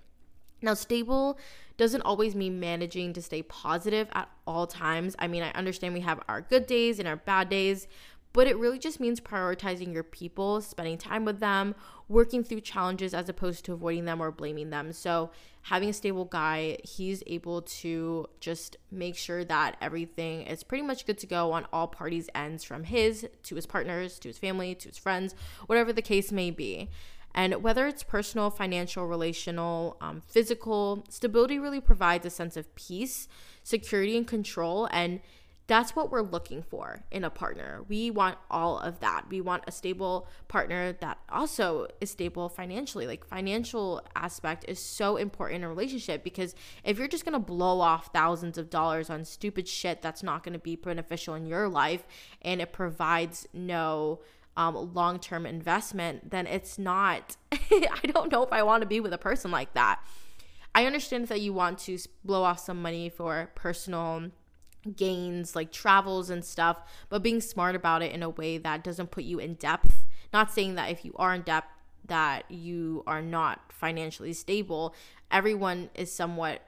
Now, 0.61 0.75
stable 0.75 1.38
doesn't 1.77 2.03
always 2.03 2.35
mean 2.35 2.59
managing 2.59 3.12
to 3.12 3.23
stay 3.23 3.42
positive 3.42 4.09
at 4.12 4.29
all 4.47 4.66
times. 4.66 5.14
I 5.18 5.29
mean, 5.29 5.42
I 5.42 5.51
understand 5.53 5.94
we 5.94 6.01
have 6.01 6.21
our 6.29 6.40
good 6.40 6.66
days 6.66 6.99
and 6.99 7.07
our 7.07 7.16
bad 7.16 7.49
days, 7.49 7.87
but 8.33 8.47
it 8.47 8.59
really 8.59 8.79
just 8.79 9.01
means 9.01 9.21
prioritizing 9.21 9.92
your 9.92 10.03
people, 10.03 10.61
spending 10.61 10.99
time 10.99 11.25
with 11.25 11.40
them, 11.40 11.75
working 12.09 12.44
through 12.44 12.61
challenges 12.61 13.14
as 13.14 13.29
opposed 13.29 13.64
to 13.64 13.73
avoiding 13.73 14.05
them 14.05 14.21
or 14.21 14.31
blaming 14.31 14.71
them. 14.71 14.92
So, 14.92 15.31
having 15.62 15.88
a 15.88 15.92
stable 15.92 16.25
guy, 16.25 16.79
he's 16.83 17.23
able 17.27 17.62
to 17.62 18.27
just 18.40 18.77
make 18.90 19.16
sure 19.16 19.44
that 19.44 19.77
everything 19.81 20.42
is 20.42 20.62
pretty 20.62 20.85
much 20.85 21.07
good 21.07 21.18
to 21.18 21.27
go 21.27 21.53
on 21.53 21.66
all 21.73 21.87
parties' 21.88 22.29
ends 22.35 22.64
from 22.64 22.85
his 22.85 23.27
to 23.44 23.55
his 23.55 23.66
partners, 23.66 24.18
to 24.21 24.29
his 24.29 24.38
family, 24.38 24.75
to 24.75 24.88
his 24.88 24.99
friends, 24.99 25.35
whatever 25.66 25.92
the 25.92 26.03
case 26.03 26.33
may 26.33 26.51
be. 26.51 26.90
And 27.35 27.62
whether 27.62 27.87
it's 27.87 28.03
personal, 28.03 28.51
financial, 28.51 29.07
relational, 29.07 29.97
um, 30.01 30.23
physical, 30.27 31.05
stability 31.09 31.59
really 31.59 31.81
provides 31.81 32.27
a 32.27 32.31
sense 32.31 32.57
of 32.57 32.75
peace, 32.75 33.29
security, 33.62 34.17
and 34.17 34.27
control. 34.27 34.88
And 34.91 35.21
That's 35.69 35.95
what 35.95 36.11
we're 36.11 36.23
looking 36.23 36.62
for 36.62 37.05
in 37.11 37.25
a 37.25 37.31
partner. 37.31 37.85
We 37.88 38.11
want 38.11 38.38
all 38.51 38.79
of 38.79 39.01
that. 39.01 39.27
We 39.29 39.43
want 39.43 39.64
a 39.67 39.71
stable 39.71 40.27
partner 40.49 40.95
that 40.95 41.19
also 41.29 41.88
is 42.01 42.11
stable 42.11 42.49
financially. 42.49 43.07
Like 43.07 43.23
financial 43.27 44.01
aspect 44.17 44.64
is 44.67 44.79
so 44.79 45.19
important 45.19 45.59
in 45.59 45.64
a 45.64 45.69
relationship 45.69 46.25
because 46.25 46.55
if 46.85 46.99
you're 46.99 47.07
just 47.07 47.27
going 47.27 47.35
to 47.35 47.38
blow 47.38 47.83
off 47.83 48.09
thousands 48.14 48.57
of 48.57 48.71
dollars 48.71 49.11
on 49.11 49.27
stupid 49.27 49.69
shit 49.69 50.01
that's 50.01 50.23
not 50.23 50.43
going 50.43 50.55
to 50.55 50.59
be 50.59 50.75
beneficial 50.75 51.35
in 51.35 51.45
your 51.47 51.69
life 51.69 52.07
and 52.41 52.62
it 52.62 52.73
provides 52.73 53.47
no 53.53 54.21
um, 54.59 54.92
long 54.92 55.18
term 55.18 55.47
investment, 55.47 56.31
then 56.31 56.47
it's 56.47 56.79
not, 56.79 57.37
I 57.53 58.01
don't 58.12 58.31
know 58.31 58.42
if 58.42 58.53
I 58.53 58.62
want 58.62 58.83
to 58.83 58.87
be 58.87 59.01
with 59.01 59.14
a 59.14 59.18
person 59.18 59.51
like 59.51 59.73
that. 59.73 60.01
I 60.75 60.85
understand 60.85 61.29
that 61.29 61.40
you 61.40 61.55
want 61.55 61.79
to 61.81 61.99
blow 62.25 62.42
off 62.42 62.59
some 62.59 62.83
money 62.83 63.09
for 63.09 63.51
personal 63.55 64.31
gains 64.94 65.57
like 65.57 65.73
travels 65.73 66.29
and 66.29 66.44
stuff, 66.44 66.79
but 67.09 67.23
being 67.23 67.40
smart 67.40 67.75
about 67.75 68.03
it 68.03 68.12
in 68.12 68.23
a 68.23 68.29
way 68.29 68.59
that 68.59 68.85
doesn't 68.85 69.11
put 69.11 69.25
you 69.25 69.38
in 69.38 69.55
depth. 69.55 69.94
Not 70.33 70.53
saying 70.53 70.75
that 70.75 70.90
if 70.90 71.05
you 71.05 71.14
are 71.16 71.35
in 71.35 71.42
depth 71.42 71.68
that 72.09 72.51
you 72.51 73.03
are 73.07 73.23
not 73.23 73.73
financially 73.73 74.33
stable. 74.33 74.94
Everyone 75.31 75.90
is 75.94 76.12
somewhat 76.12 76.62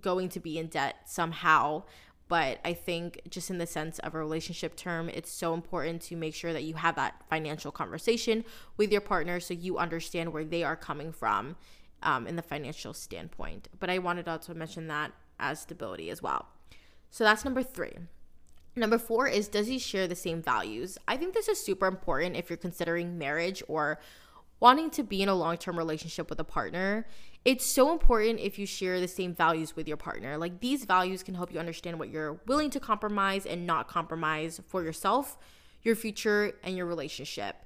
going 0.00 0.28
to 0.30 0.40
be 0.40 0.58
in 0.58 0.68
debt 0.68 0.96
somehow. 1.06 1.84
But 2.28 2.58
I 2.64 2.74
think, 2.74 3.22
just 3.30 3.48
in 3.48 3.58
the 3.58 3.66
sense 3.66 3.98
of 4.00 4.14
a 4.14 4.18
relationship 4.18 4.76
term, 4.76 5.08
it's 5.08 5.30
so 5.30 5.54
important 5.54 6.02
to 6.02 6.16
make 6.16 6.34
sure 6.34 6.52
that 6.52 6.62
you 6.62 6.74
have 6.74 6.94
that 6.96 7.22
financial 7.30 7.72
conversation 7.72 8.44
with 8.76 8.92
your 8.92 9.00
partner 9.00 9.40
so 9.40 9.54
you 9.54 9.78
understand 9.78 10.32
where 10.32 10.44
they 10.44 10.62
are 10.62 10.76
coming 10.76 11.10
from 11.10 11.56
um, 12.02 12.26
in 12.26 12.36
the 12.36 12.42
financial 12.42 12.92
standpoint. 12.92 13.68
But 13.80 13.88
I 13.88 13.98
wanted 13.98 14.28
also 14.28 14.52
to 14.52 14.58
mention 14.58 14.88
that 14.88 15.12
as 15.40 15.60
stability 15.60 16.10
as 16.10 16.22
well. 16.22 16.46
So 17.10 17.24
that's 17.24 17.44
number 17.44 17.62
three. 17.62 17.96
Number 18.76 18.98
four 18.98 19.26
is 19.26 19.48
does 19.48 19.66
he 19.66 19.78
share 19.78 20.06
the 20.06 20.14
same 20.14 20.42
values? 20.42 20.98
I 21.08 21.16
think 21.16 21.34
this 21.34 21.48
is 21.48 21.60
super 21.60 21.86
important 21.86 22.36
if 22.36 22.48
you're 22.50 22.56
considering 22.56 23.18
marriage 23.18 23.62
or 23.66 23.98
wanting 24.60 24.90
to 24.90 25.02
be 25.02 25.22
in 25.22 25.28
a 25.28 25.34
long 25.34 25.56
term 25.56 25.78
relationship 25.78 26.30
with 26.30 26.40
a 26.40 26.44
partner. 26.44 27.06
It's 27.44 27.64
so 27.64 27.92
important 27.92 28.40
if 28.40 28.58
you 28.58 28.66
share 28.66 29.00
the 29.00 29.08
same 29.08 29.34
values 29.34 29.76
with 29.76 29.88
your 29.88 29.96
partner. 29.96 30.36
Like 30.36 30.60
these 30.60 30.84
values 30.84 31.22
can 31.22 31.34
help 31.34 31.52
you 31.52 31.58
understand 31.58 31.98
what 31.98 32.10
you're 32.10 32.40
willing 32.46 32.70
to 32.70 32.80
compromise 32.80 33.46
and 33.46 33.66
not 33.66 33.88
compromise 33.88 34.60
for 34.66 34.82
yourself, 34.82 35.38
your 35.82 35.94
future, 35.94 36.52
and 36.62 36.76
your 36.76 36.86
relationship. 36.86 37.56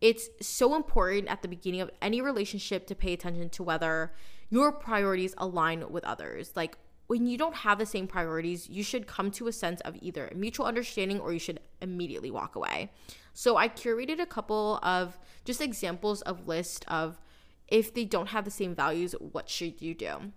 It's 0.00 0.28
so 0.40 0.74
important 0.74 1.28
at 1.28 1.42
the 1.42 1.48
beginning 1.48 1.82
of 1.82 1.90
any 2.00 2.20
relationship 2.20 2.86
to 2.86 2.94
pay 2.94 3.12
attention 3.12 3.50
to 3.50 3.62
whether 3.62 4.12
your 4.48 4.72
priorities 4.72 5.34
align 5.38 5.90
with 5.90 6.04
others. 6.04 6.52
Like 6.56 6.76
when 7.06 7.26
you 7.26 7.36
don't 7.36 7.56
have 7.56 7.78
the 7.78 7.86
same 7.86 8.06
priorities, 8.06 8.68
you 8.68 8.82
should 8.82 9.06
come 9.06 9.30
to 9.32 9.48
a 9.48 9.52
sense 9.52 9.80
of 9.82 9.96
either 10.00 10.30
mutual 10.34 10.66
understanding 10.66 11.20
or 11.20 11.32
you 11.32 11.38
should 11.38 11.60
immediately 11.80 12.30
walk 12.30 12.56
away. 12.56 12.90
So 13.32 13.56
I 13.56 13.68
curated 13.68 14.20
a 14.20 14.26
couple 14.26 14.78
of 14.82 15.18
just 15.44 15.60
examples 15.60 16.22
of 16.22 16.46
list 16.46 16.84
of 16.88 17.20
if 17.68 17.94
they 17.94 18.04
don't 18.04 18.28
have 18.28 18.44
the 18.44 18.50
same 18.50 18.74
values, 18.74 19.14
what 19.18 19.48
should 19.48 19.80
you 19.80 19.94
do? 19.94 20.32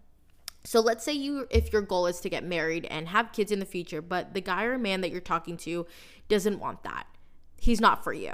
So 0.63 0.79
let's 0.79 1.03
say 1.03 1.13
you 1.13 1.47
if 1.49 1.73
your 1.73 1.81
goal 1.81 2.07
is 2.07 2.19
to 2.21 2.29
get 2.29 2.43
married 2.43 2.85
and 2.85 3.09
have 3.09 3.33
kids 3.33 3.51
in 3.51 3.59
the 3.59 3.65
future, 3.65 4.01
but 4.01 4.33
the 4.33 4.41
guy 4.41 4.63
or 4.63 4.77
man 4.77 5.01
that 5.01 5.11
you're 5.11 5.19
talking 5.19 5.57
to 5.57 5.85
doesn't 6.29 6.59
want 6.59 6.83
that. 6.83 7.05
He's 7.59 7.81
not 7.81 8.03
for 8.03 8.13
you. 8.13 8.33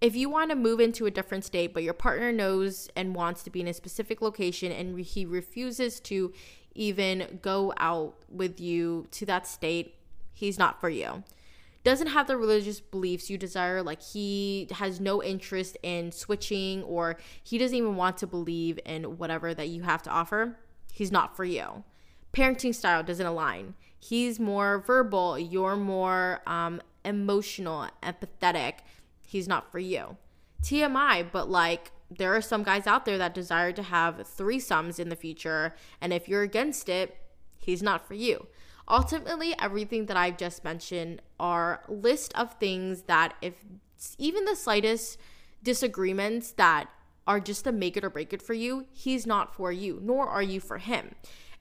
If 0.00 0.14
you 0.14 0.30
want 0.30 0.50
to 0.50 0.56
move 0.56 0.80
into 0.80 1.06
a 1.06 1.10
different 1.10 1.44
state, 1.44 1.74
but 1.74 1.82
your 1.82 1.92
partner 1.92 2.30
knows 2.30 2.88
and 2.94 3.14
wants 3.14 3.42
to 3.42 3.50
be 3.50 3.60
in 3.60 3.68
a 3.68 3.74
specific 3.74 4.22
location 4.22 4.70
and 4.70 4.98
he 5.00 5.26
refuses 5.26 5.98
to 6.00 6.32
even 6.74 7.40
go 7.42 7.74
out 7.78 8.14
with 8.30 8.60
you 8.60 9.08
to 9.10 9.26
that 9.26 9.46
state, 9.46 9.96
he's 10.32 10.58
not 10.58 10.80
for 10.80 10.88
you. 10.88 11.24
Doesn't 11.88 12.08
have 12.08 12.26
the 12.26 12.36
religious 12.36 12.80
beliefs 12.80 13.30
you 13.30 13.38
desire, 13.38 13.82
like 13.82 14.02
he 14.02 14.68
has 14.72 15.00
no 15.00 15.22
interest 15.22 15.78
in 15.82 16.12
switching 16.12 16.82
or 16.82 17.16
he 17.42 17.56
doesn't 17.56 17.74
even 17.74 17.96
want 17.96 18.18
to 18.18 18.26
believe 18.26 18.78
in 18.84 19.16
whatever 19.16 19.54
that 19.54 19.68
you 19.68 19.84
have 19.84 20.02
to 20.02 20.10
offer, 20.10 20.58
he's 20.92 21.10
not 21.10 21.34
for 21.34 21.46
you. 21.46 21.84
Parenting 22.34 22.74
style 22.74 23.02
doesn't 23.02 23.24
align. 23.24 23.72
He's 23.98 24.38
more 24.38 24.80
verbal, 24.86 25.38
you're 25.38 25.76
more 25.76 26.42
um, 26.46 26.82
emotional, 27.06 27.88
empathetic. 28.02 28.80
He's 29.26 29.48
not 29.48 29.72
for 29.72 29.78
you. 29.78 30.18
TMI, 30.62 31.26
but 31.32 31.48
like 31.48 31.92
there 32.10 32.36
are 32.36 32.42
some 32.42 32.64
guys 32.64 32.86
out 32.86 33.06
there 33.06 33.16
that 33.16 33.32
desire 33.32 33.72
to 33.72 33.82
have 33.82 34.16
threesomes 34.16 34.98
in 34.98 35.08
the 35.08 35.16
future. 35.16 35.74
And 36.02 36.12
if 36.12 36.28
you're 36.28 36.42
against 36.42 36.90
it, 36.90 37.16
he's 37.56 37.82
not 37.82 38.06
for 38.06 38.12
you. 38.12 38.46
Ultimately, 38.88 39.54
everything 39.58 40.06
that 40.06 40.16
I've 40.16 40.38
just 40.38 40.64
mentioned 40.64 41.20
are 41.38 41.82
list 41.88 42.32
of 42.36 42.54
things 42.54 43.02
that 43.02 43.34
if 43.42 43.54
even 44.16 44.44
the 44.44 44.56
slightest 44.56 45.18
disagreements 45.62 46.52
that 46.52 46.88
are 47.26 47.40
just 47.40 47.64
to 47.64 47.72
make 47.72 47.96
it 47.96 48.04
or 48.04 48.10
break 48.10 48.32
it 48.32 48.40
for 48.40 48.54
you, 48.54 48.86
he's 48.90 49.26
not 49.26 49.54
for 49.54 49.70
you, 49.70 50.00
nor 50.02 50.26
are 50.26 50.42
you 50.42 50.60
for 50.60 50.78
him. 50.78 51.14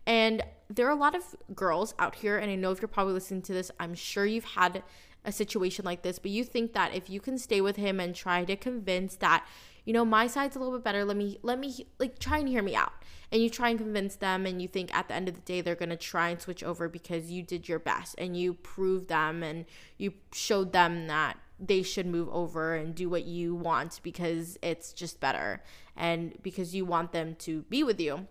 And 0.05 0.41
there 0.69 0.87
are 0.87 0.91
a 0.91 0.95
lot 0.95 1.15
of 1.15 1.35
girls 1.53 1.93
out 1.99 2.15
here, 2.15 2.37
and 2.37 2.49
I 2.49 2.55
know 2.55 2.71
if 2.71 2.81
you're 2.81 2.87
probably 2.87 3.13
listening 3.13 3.41
to 3.43 3.53
this, 3.53 3.71
I'm 3.77 3.93
sure 3.93 4.25
you've 4.25 4.45
had 4.45 4.83
a 5.25 5.31
situation 5.33 5.83
like 5.83 6.03
this, 6.03 6.19
but 6.19 6.31
you 6.31 6.45
think 6.45 6.71
that 6.73 6.95
if 6.95 7.09
you 7.09 7.19
can 7.19 7.37
stay 7.37 7.59
with 7.59 7.75
him 7.75 7.99
and 7.99 8.15
try 8.15 8.45
to 8.45 8.55
convince 8.55 9.17
that 9.17 9.45
you 9.87 9.93
know, 9.93 10.03
my 10.03 10.27
side's 10.27 10.57
a 10.57 10.59
little 10.59 10.77
bit 10.77 10.83
better. 10.83 11.05
Let 11.05 11.15
me 11.15 11.39
let 11.43 11.57
me 11.57 11.87
like 11.97 12.19
try 12.19 12.39
and 12.39 12.49
hear 12.49 12.61
me 12.61 12.75
out. 12.75 12.91
And 13.31 13.41
you 13.41 13.49
try 13.49 13.69
and 13.69 13.79
convince 13.79 14.15
them 14.15 14.45
and 14.45 14.61
you 14.61 14.67
think 14.67 14.93
at 14.95 15.09
the 15.09 15.13
end 15.13 15.27
of 15.27 15.35
the 15.35 15.41
day 15.41 15.61
they're 15.61 15.75
going 15.75 15.89
to 15.89 15.97
try 15.97 16.29
and 16.29 16.41
switch 16.41 16.63
over 16.63 16.87
because 16.87 17.29
you 17.29 17.43
did 17.43 17.67
your 17.67 17.79
best 17.79 18.15
and 18.17 18.37
you 18.37 18.53
proved 18.53 19.09
them 19.09 19.43
and 19.43 19.65
you 19.97 20.13
showed 20.31 20.71
them 20.71 21.07
that 21.07 21.37
they 21.59 21.81
should 21.81 22.05
move 22.05 22.29
over 22.29 22.75
and 22.75 22.95
do 22.95 23.09
what 23.09 23.25
you 23.25 23.55
want 23.55 23.99
because 24.03 24.57
it's 24.61 24.93
just 24.93 25.19
better 25.19 25.61
and 25.95 26.37
because 26.41 26.75
you 26.75 26.85
want 26.85 27.11
them 27.11 27.35
to 27.39 27.63
be 27.63 27.83
with 27.83 27.99
you 27.99 28.27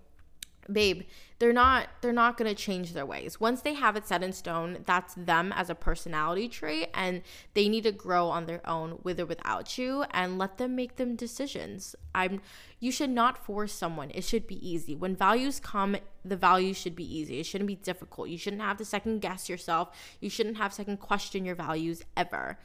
babe 0.73 1.03
they're 1.39 1.53
not 1.53 1.89
they're 2.01 2.13
not 2.13 2.37
going 2.37 2.49
to 2.49 2.55
change 2.55 2.93
their 2.93 3.05
ways. 3.05 3.39
Once 3.39 3.61
they 3.61 3.75
have 3.75 3.97
it 3.97 4.07
set 4.07 4.23
in 4.23 4.33
stone 4.33 4.79
that's 4.87 5.15
them 5.15 5.53
as 5.55 5.69
a 5.69 5.75
personality 5.75 6.49
trait 6.49 6.89
and 6.95 7.23
they 7.55 7.69
need 7.69 7.85
to 7.85 7.93
grow 7.93 8.29
on 8.29 8.47
their 8.47 8.67
own 8.69 8.99
with 9.03 9.21
or 9.21 9.27
without 9.27 9.77
you 9.77 10.05
and 10.13 10.39
let 10.39 10.57
them 10.57 10.75
make 10.75 10.97
them 10.97 11.15
decisions. 11.15 11.95
I'm 12.15 12.41
you 12.81 12.91
should 12.91 13.11
not 13.11 13.45
force 13.45 13.73
someone. 13.73 14.11
It 14.15 14.25
should 14.25 14.47
be 14.47 14.67
easy. 14.67 14.95
When 14.95 15.15
values 15.15 15.61
come 15.61 15.97
the 16.25 16.37
values 16.37 16.77
should 16.77 16.97
be 16.97 17.19
easy. 17.19 17.39
It 17.39 17.47
shouldn't 17.47 17.69
be 17.69 17.77
difficult. 17.77 18.29
You 18.29 18.39
shouldn't 18.39 18.63
have 18.63 18.79
to 18.79 18.85
second 18.85 19.21
guess 19.21 19.49
yourself. 19.49 19.91
You 20.21 20.31
shouldn't 20.31 20.57
have 20.57 20.73
second 20.73 20.99
question 20.99 21.45
your 21.45 21.55
values 21.55 22.03
ever. 22.17 22.59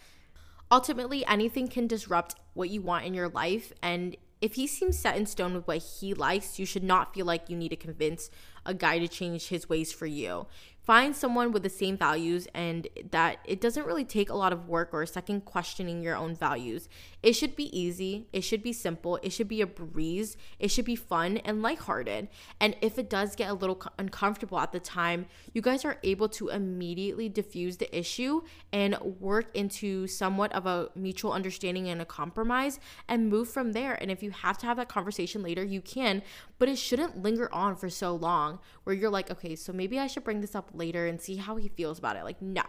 Ultimately 0.71 1.25
anything 1.25 1.67
can 1.67 1.87
disrupt 1.87 2.35
what 2.53 2.69
you 2.69 2.81
want 2.81 3.05
in 3.05 3.13
your 3.13 3.27
life 3.27 3.73
and 3.81 4.15
if 4.41 4.55
he 4.55 4.67
seems 4.67 4.97
set 4.97 5.15
in 5.15 5.25
stone 5.25 5.53
with 5.53 5.67
what 5.67 5.77
he 5.77 6.13
likes, 6.13 6.57
you 6.57 6.65
should 6.65 6.83
not 6.83 7.13
feel 7.13 7.25
like 7.25 7.49
you 7.49 7.55
need 7.55 7.69
to 7.69 7.75
convince 7.75 8.29
a 8.65 8.73
guy 8.73 8.99
to 8.99 9.07
change 9.07 9.47
his 9.47 9.69
ways 9.69 9.91
for 9.91 10.05
you 10.07 10.47
find 10.91 11.15
someone 11.15 11.53
with 11.53 11.63
the 11.63 11.69
same 11.69 11.95
values 11.95 12.49
and 12.53 12.85
that 13.11 13.37
it 13.45 13.61
doesn't 13.61 13.85
really 13.85 14.03
take 14.03 14.29
a 14.29 14.35
lot 14.35 14.51
of 14.51 14.67
work 14.67 14.89
or 14.91 15.01
a 15.01 15.07
second 15.07 15.45
questioning 15.45 16.03
your 16.03 16.17
own 16.17 16.35
values. 16.35 16.89
It 17.23 17.31
should 17.31 17.55
be 17.55 17.69
easy, 17.77 18.27
it 18.33 18.41
should 18.41 18.61
be 18.61 18.73
simple, 18.73 19.17
it 19.23 19.31
should 19.31 19.47
be 19.47 19.61
a 19.61 19.65
breeze, 19.65 20.35
it 20.59 20.69
should 20.69 20.83
be 20.83 20.97
fun 20.97 21.37
and 21.45 21.61
lighthearted. 21.61 22.27
And 22.59 22.75
if 22.81 22.99
it 22.99 23.09
does 23.09 23.37
get 23.37 23.49
a 23.49 23.53
little 23.53 23.81
uncomfortable 23.97 24.59
at 24.59 24.73
the 24.73 24.81
time, 24.81 25.27
you 25.53 25.61
guys 25.61 25.85
are 25.85 25.97
able 26.03 26.27
to 26.27 26.49
immediately 26.49 27.29
diffuse 27.29 27.77
the 27.77 27.97
issue 27.97 28.41
and 28.73 28.97
work 28.99 29.55
into 29.55 30.07
somewhat 30.07 30.51
of 30.51 30.65
a 30.65 30.89
mutual 30.93 31.31
understanding 31.31 31.87
and 31.87 32.01
a 32.01 32.05
compromise 32.05 32.81
and 33.07 33.29
move 33.29 33.47
from 33.47 33.71
there. 33.71 33.93
And 33.93 34.11
if 34.11 34.21
you 34.21 34.31
have 34.31 34.57
to 34.57 34.65
have 34.65 34.75
that 34.75 34.89
conversation 34.89 35.41
later, 35.41 35.63
you 35.63 35.79
can, 35.79 36.21
but 36.61 36.69
it 36.69 36.77
shouldn't 36.77 37.23
linger 37.23 37.51
on 37.51 37.75
for 37.75 37.89
so 37.89 38.13
long 38.13 38.59
where 38.83 38.95
you're 38.95 39.09
like, 39.09 39.31
okay, 39.31 39.55
so 39.55 39.73
maybe 39.73 39.97
I 39.97 40.05
should 40.05 40.23
bring 40.23 40.41
this 40.41 40.53
up 40.53 40.69
later 40.75 41.07
and 41.07 41.19
see 41.19 41.37
how 41.37 41.55
he 41.55 41.69
feels 41.69 41.97
about 41.97 42.17
it. 42.17 42.23
Like, 42.23 42.39
no, 42.39 42.61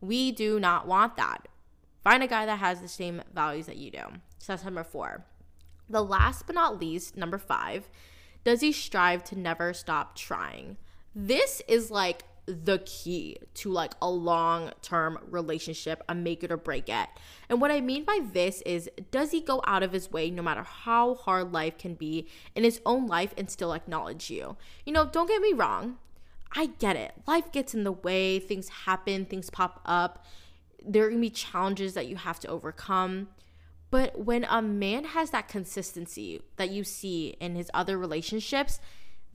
we 0.00 0.32
do 0.32 0.58
not 0.58 0.88
want 0.88 1.16
that. 1.16 1.46
Find 2.02 2.24
a 2.24 2.26
guy 2.26 2.44
that 2.44 2.58
has 2.58 2.80
the 2.80 2.88
same 2.88 3.22
values 3.32 3.66
that 3.66 3.76
you 3.76 3.92
do. 3.92 4.02
So 4.38 4.52
that's 4.52 4.64
number 4.64 4.82
four. 4.82 5.24
The 5.88 6.02
last 6.02 6.48
but 6.48 6.56
not 6.56 6.80
least, 6.80 7.16
number 7.16 7.38
five, 7.38 7.88
does 8.42 8.62
he 8.62 8.72
strive 8.72 9.22
to 9.26 9.38
never 9.38 9.72
stop 9.72 10.16
trying? 10.16 10.76
This 11.14 11.62
is 11.68 11.92
like 11.92 12.24
the 12.46 12.78
key 12.84 13.38
to 13.54 13.70
like 13.70 13.94
a 14.02 14.10
long 14.10 14.70
term 14.82 15.18
relationship, 15.30 16.02
a 16.08 16.14
make 16.14 16.44
it 16.44 16.52
or 16.52 16.56
break 16.56 16.88
it. 16.88 17.08
And 17.48 17.60
what 17.60 17.70
I 17.70 17.80
mean 17.80 18.04
by 18.04 18.20
this 18.32 18.60
is, 18.62 18.90
does 19.10 19.30
he 19.30 19.40
go 19.40 19.62
out 19.66 19.82
of 19.82 19.92
his 19.92 20.12
way, 20.12 20.30
no 20.30 20.42
matter 20.42 20.62
how 20.62 21.14
hard 21.14 21.52
life 21.52 21.78
can 21.78 21.94
be, 21.94 22.28
in 22.54 22.64
his 22.64 22.80
own 22.84 23.06
life 23.06 23.32
and 23.38 23.50
still 23.50 23.72
acknowledge 23.72 24.30
you? 24.30 24.56
You 24.84 24.92
know, 24.92 25.06
don't 25.06 25.28
get 25.28 25.40
me 25.40 25.52
wrong. 25.52 25.98
I 26.52 26.66
get 26.66 26.96
it. 26.96 27.14
Life 27.26 27.50
gets 27.50 27.74
in 27.74 27.84
the 27.84 27.92
way, 27.92 28.38
things 28.38 28.68
happen, 28.68 29.24
things 29.24 29.50
pop 29.50 29.80
up. 29.84 30.24
There 30.86 31.06
are 31.06 31.08
gonna 31.08 31.20
be 31.20 31.30
challenges 31.30 31.94
that 31.94 32.06
you 32.06 32.16
have 32.16 32.38
to 32.40 32.48
overcome. 32.48 33.28
But 33.90 34.18
when 34.18 34.44
a 34.44 34.60
man 34.60 35.04
has 35.04 35.30
that 35.30 35.48
consistency 35.48 36.42
that 36.56 36.70
you 36.70 36.84
see 36.84 37.36
in 37.40 37.54
his 37.54 37.70
other 37.72 37.96
relationships, 37.96 38.80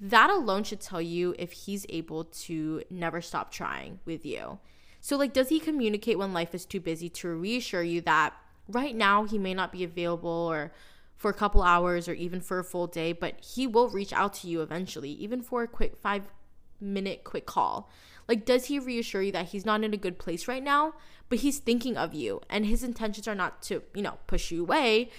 that 0.02 0.30
alone 0.30 0.64
should 0.64 0.82
tell 0.82 1.02
you 1.02 1.36
if 1.38 1.52
he's 1.52 1.86
able 1.90 2.26
to 2.26 2.84
never 2.90 3.22
stop 3.22 3.52
trying 3.52 4.00
with 4.06 4.26
you. 4.26 4.60
So, 5.02 5.18
like, 5.18 5.34
does 5.34 5.50
he 5.50 5.60
communicate 5.60 6.18
when 6.18 6.34
life 6.34 6.54
is 6.54 6.66
too 6.66 6.80
busy 6.80 7.10
to 7.10 7.30
reassure 7.30 7.84
you 7.84 8.02
that 8.02 8.34
right 8.68 8.96
now 8.96 9.26
he 9.26 9.38
may 9.38 9.54
not 9.54 9.72
be 9.72 9.84
available 9.84 10.30
or 10.30 10.72
for 11.16 11.30
a 11.30 11.34
couple 11.34 11.62
hours 11.62 12.08
or 12.08 12.14
even 12.14 12.40
for 12.40 12.60
a 12.60 12.64
full 12.64 12.88
day, 12.88 13.12
but 13.12 13.40
he 13.42 13.68
will 13.68 13.90
reach 13.90 14.14
out 14.14 14.34
to 14.36 14.48
you 14.48 14.62
eventually, 14.62 15.12
even 15.12 15.42
for 15.42 15.64
a 15.64 15.68
quick 15.68 15.98
five 15.98 16.28
minute 16.80 17.24
quick 17.24 17.46
call? 17.46 17.90
Like, 18.28 18.46
does 18.46 18.66
he 18.66 18.80
reassure 18.80 19.22
you 19.22 19.32
that 19.34 19.48
he's 19.48 19.66
not 19.66 19.84
in 19.84 19.94
a 19.94 19.98
good 19.98 20.20
place 20.20 20.48
right 20.48 20.64
now, 20.64 20.94
but 21.30 21.40
he's 21.40 21.60
thinking 21.60 21.98
of 21.98 22.14
you 22.14 22.42
and 22.50 22.66
his 22.66 22.84
intentions 22.84 23.28
are 23.28 23.36
not 23.36 23.62
to, 23.64 23.84
you 23.94 24.02
know, 24.02 24.20
push 24.28 24.52
you 24.52 24.62
away, 24.62 25.10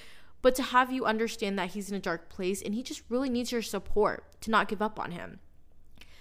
but 0.42 0.54
to 0.54 0.62
have 0.62 0.92
you 0.92 1.04
understand 1.04 1.58
that 1.58 1.70
he's 1.70 1.90
in 1.90 1.96
a 1.96 2.00
dark 2.00 2.28
place 2.28 2.62
and 2.62 2.74
he 2.74 2.82
just 2.82 3.02
really 3.08 3.28
needs 3.28 3.52
your 3.52 3.62
support 3.62 4.40
to 4.40 4.50
not 4.50 4.68
give 4.68 4.82
up 4.82 4.98
on 4.98 5.12
him? 5.12 5.40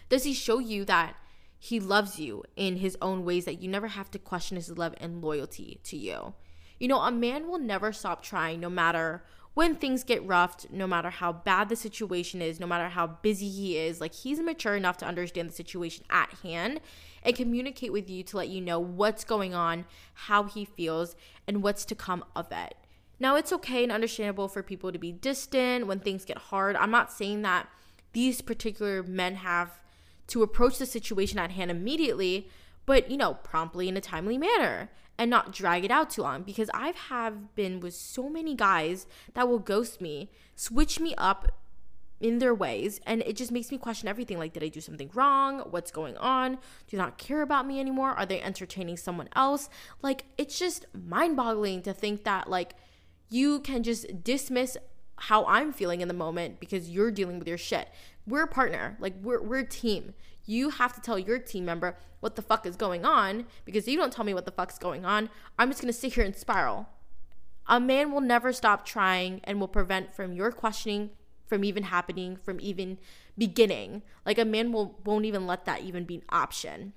Does 0.10 0.24
he 0.24 0.34
show 0.34 0.60
you 0.60 0.86
that 0.86 1.16
he 1.58 1.80
loves 1.80 2.20
you 2.20 2.44
in 2.56 2.78
his 2.78 2.98
own 3.02 3.24
ways 3.24 3.46
that 3.46 3.62
you 3.62 3.70
never 3.70 3.88
have 3.88 4.10
to 4.12 4.20
question 4.20 4.56
his 4.56 4.78
love 4.78 4.94
and 5.00 5.22
loyalty 5.22 5.80
to 5.84 5.98
you? 5.98 6.34
You 6.80 6.88
know, 6.88 7.02
a 7.02 7.12
man 7.12 7.48
will 7.48 7.60
never 7.60 7.92
stop 7.92 8.24
trying 8.24 8.60
no 8.60 8.70
matter 8.70 9.24
when 9.54 9.76
things 9.76 10.04
get 10.04 10.26
rough, 10.26 10.66
no 10.72 10.88
matter 10.88 11.10
how 11.10 11.34
bad 11.34 11.68
the 11.68 11.76
situation 11.76 12.42
is, 12.42 12.60
no 12.60 12.68
matter 12.68 12.88
how 12.90 13.08
busy 13.08 13.50
he 13.50 13.78
is. 13.78 14.00
Like, 14.00 14.14
he's 14.14 14.40
mature 14.40 14.76
enough 14.76 14.98
to 14.98 15.06
understand 15.06 15.50
the 15.50 15.54
situation 15.54 16.06
at 16.10 16.34
hand 16.44 16.80
and 17.24 17.36
communicate 17.36 17.92
with 17.92 18.10
you 18.10 18.24
to 18.24 18.38
let 18.38 18.48
you 18.48 18.62
know 18.62 18.80
what's 18.80 19.26
going 19.26 19.54
on, 19.54 19.86
how 20.14 20.44
he 20.44 20.64
feels, 20.64 21.16
and 21.46 21.62
what's 21.62 21.84
to 21.86 21.96
come 21.96 22.24
of 22.36 22.52
it. 22.52 22.76
Now, 23.20 23.36
it's 23.36 23.52
okay 23.54 23.84
and 23.84 23.92
understandable 23.92 24.48
for 24.48 24.64
people 24.64 24.92
to 24.92 25.00
be 25.00 25.12
distant 25.12 25.88
when 25.88 26.00
things 26.00 26.26
get 26.26 26.38
hard. 26.38 26.76
I'm 26.76 26.92
not 26.92 27.12
saying 27.12 27.42
that 27.42 27.68
these 28.14 28.42
particular 28.42 29.04
men 29.04 29.36
have 29.36 29.84
to 30.28 30.44
approach 30.44 30.78
the 30.78 30.86
situation 30.86 31.40
at 31.40 31.52
hand 31.52 31.72
immediately, 31.72 32.50
but 32.86 33.10
you 33.12 33.18
know, 33.18 33.34
promptly 33.36 33.88
in 33.88 33.98
a 33.98 34.02
timely 34.02 34.38
manner 34.38 34.90
and 35.18 35.30
not 35.30 35.52
drag 35.52 35.84
it 35.84 35.92
out 35.92 36.10
too 36.10 36.22
long 36.22 36.44
because 36.44 36.70
I've 36.74 36.96
have 36.96 37.54
been 37.56 37.82
with 37.82 37.94
so 37.94 38.30
many 38.30 38.56
guys 38.56 39.06
that 39.34 39.48
will 39.48 39.60
ghost 39.60 40.00
me, 40.00 40.32
switch 40.56 41.00
me 41.00 41.14
up 41.18 41.52
in 42.22 42.40
their 42.40 42.54
ways 42.54 43.00
and 43.06 43.22
it 43.24 43.36
just 43.36 43.52
makes 43.52 43.72
me 43.72 43.78
question 43.78 44.08
everything 44.08 44.38
like 44.38 44.54
did 44.54 44.64
I 44.64 44.68
do 44.68 44.82
something 44.82 45.10
wrong? 45.14 45.60
What's 45.70 45.92
going 45.92 46.18
on? 46.18 46.58
Do 46.88 46.98
not 46.98 47.18
care 47.18 47.42
about 47.42 47.66
me 47.68 47.80
anymore? 47.80 48.12
Are 48.12 48.26
they 48.26 48.42
entertaining 48.42 48.98
someone 48.98 49.30
else? 49.36 49.70
Like 50.02 50.26
it's 50.38 50.58
just 50.58 50.86
mind-boggling 50.94 51.82
to 51.84 51.94
think 51.94 52.24
that 52.24 52.50
like 52.50 52.76
you 53.30 53.60
can 53.60 53.84
just 53.84 54.24
dismiss 54.24 54.78
how 55.16 55.46
I'm 55.46 55.72
feeling 55.74 56.02
in 56.02 56.08
the 56.08 56.14
moment 56.14 56.60
because 56.60 56.90
you're 56.90 57.12
dealing 57.12 57.40
with 57.40 57.48
your 57.48 57.58
shit. 57.58 57.90
We're 58.26 58.44
a 58.44 58.48
partner, 58.48 58.98
like 59.00 59.14
we're 59.22 59.42
we're 59.42 59.60
a 59.60 59.66
team. 59.66 60.14
You 60.46 60.70
have 60.70 60.94
to 60.94 61.02
tell 61.02 61.20
your 61.20 61.40
team 61.40 61.66
member 61.66 61.96
what 62.20 62.36
the 62.36 62.42
fuck 62.42 62.66
is 62.66 62.76
going 62.76 63.06
on 63.06 63.46
because 63.66 63.88
you 63.88 63.98
don't 63.98 64.12
tell 64.12 64.26
me 64.26 64.34
what 64.34 64.46
the 64.46 64.52
fuck's 64.52 64.78
going 64.78 65.06
on, 65.06 65.30
I'm 65.58 65.70
just 65.70 65.82
gonna 65.82 65.94
sit 65.94 66.14
here 66.14 66.24
and 66.24 66.36
spiral. 66.36 66.88
A 67.68 67.80
man 67.80 68.12
will 68.12 68.22
never 68.22 68.52
stop 68.52 68.86
trying 68.86 69.42
and 69.44 69.60
will 69.60 69.68
prevent 69.68 70.16
from 70.16 70.34
your 70.34 70.52
questioning 70.52 71.12
from 71.50 71.64
even 71.64 71.84
happening, 71.84 72.38
from 72.38 72.60
even 72.62 73.00
beginning. 73.38 74.04
Like 74.26 74.38
a 74.38 74.46
man 74.46 74.72
will 74.72 75.00
won't 75.04 75.26
even 75.26 75.48
let 75.48 75.66
that 75.66 75.82
even 75.82 76.06
be 76.06 76.16
an 76.16 76.24
option. 76.30 76.94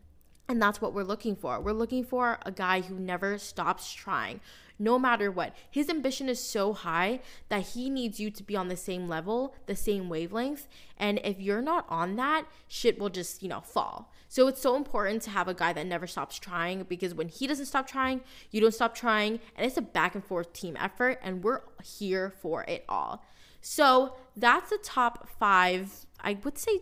And 0.52 0.60
that's 0.60 0.82
what 0.82 0.92
we're 0.92 1.02
looking 1.02 1.34
for. 1.34 1.58
We're 1.62 1.72
looking 1.72 2.04
for 2.04 2.38
a 2.44 2.52
guy 2.52 2.82
who 2.82 2.96
never 2.96 3.38
stops 3.38 3.90
trying, 3.90 4.42
no 4.78 4.98
matter 4.98 5.30
what. 5.30 5.56
His 5.70 5.88
ambition 5.88 6.28
is 6.28 6.44
so 6.44 6.74
high 6.74 7.20
that 7.48 7.68
he 7.68 7.88
needs 7.88 8.20
you 8.20 8.30
to 8.30 8.42
be 8.42 8.54
on 8.54 8.68
the 8.68 8.76
same 8.76 9.08
level, 9.08 9.54
the 9.64 9.74
same 9.74 10.10
wavelength. 10.10 10.68
And 10.98 11.18
if 11.24 11.40
you're 11.40 11.62
not 11.62 11.86
on 11.88 12.16
that, 12.16 12.44
shit 12.68 12.98
will 12.98 13.08
just, 13.08 13.42
you 13.42 13.48
know, 13.48 13.62
fall. 13.62 14.12
So 14.28 14.46
it's 14.46 14.60
so 14.60 14.76
important 14.76 15.22
to 15.22 15.30
have 15.30 15.48
a 15.48 15.54
guy 15.54 15.72
that 15.72 15.86
never 15.86 16.06
stops 16.06 16.38
trying 16.38 16.82
because 16.82 17.14
when 17.14 17.28
he 17.28 17.46
doesn't 17.46 17.64
stop 17.64 17.86
trying, 17.86 18.20
you 18.50 18.60
don't 18.60 18.74
stop 18.74 18.94
trying. 18.94 19.40
And 19.56 19.64
it's 19.64 19.78
a 19.78 19.80
back 19.80 20.14
and 20.14 20.22
forth 20.22 20.52
team 20.52 20.76
effort, 20.78 21.18
and 21.22 21.42
we're 21.42 21.62
here 21.82 22.28
for 22.28 22.64
it 22.64 22.84
all. 22.90 23.24
So 23.62 24.16
that's 24.36 24.68
the 24.68 24.78
top 24.82 25.30
five, 25.30 26.04
I 26.20 26.36
would 26.44 26.58
say, 26.58 26.80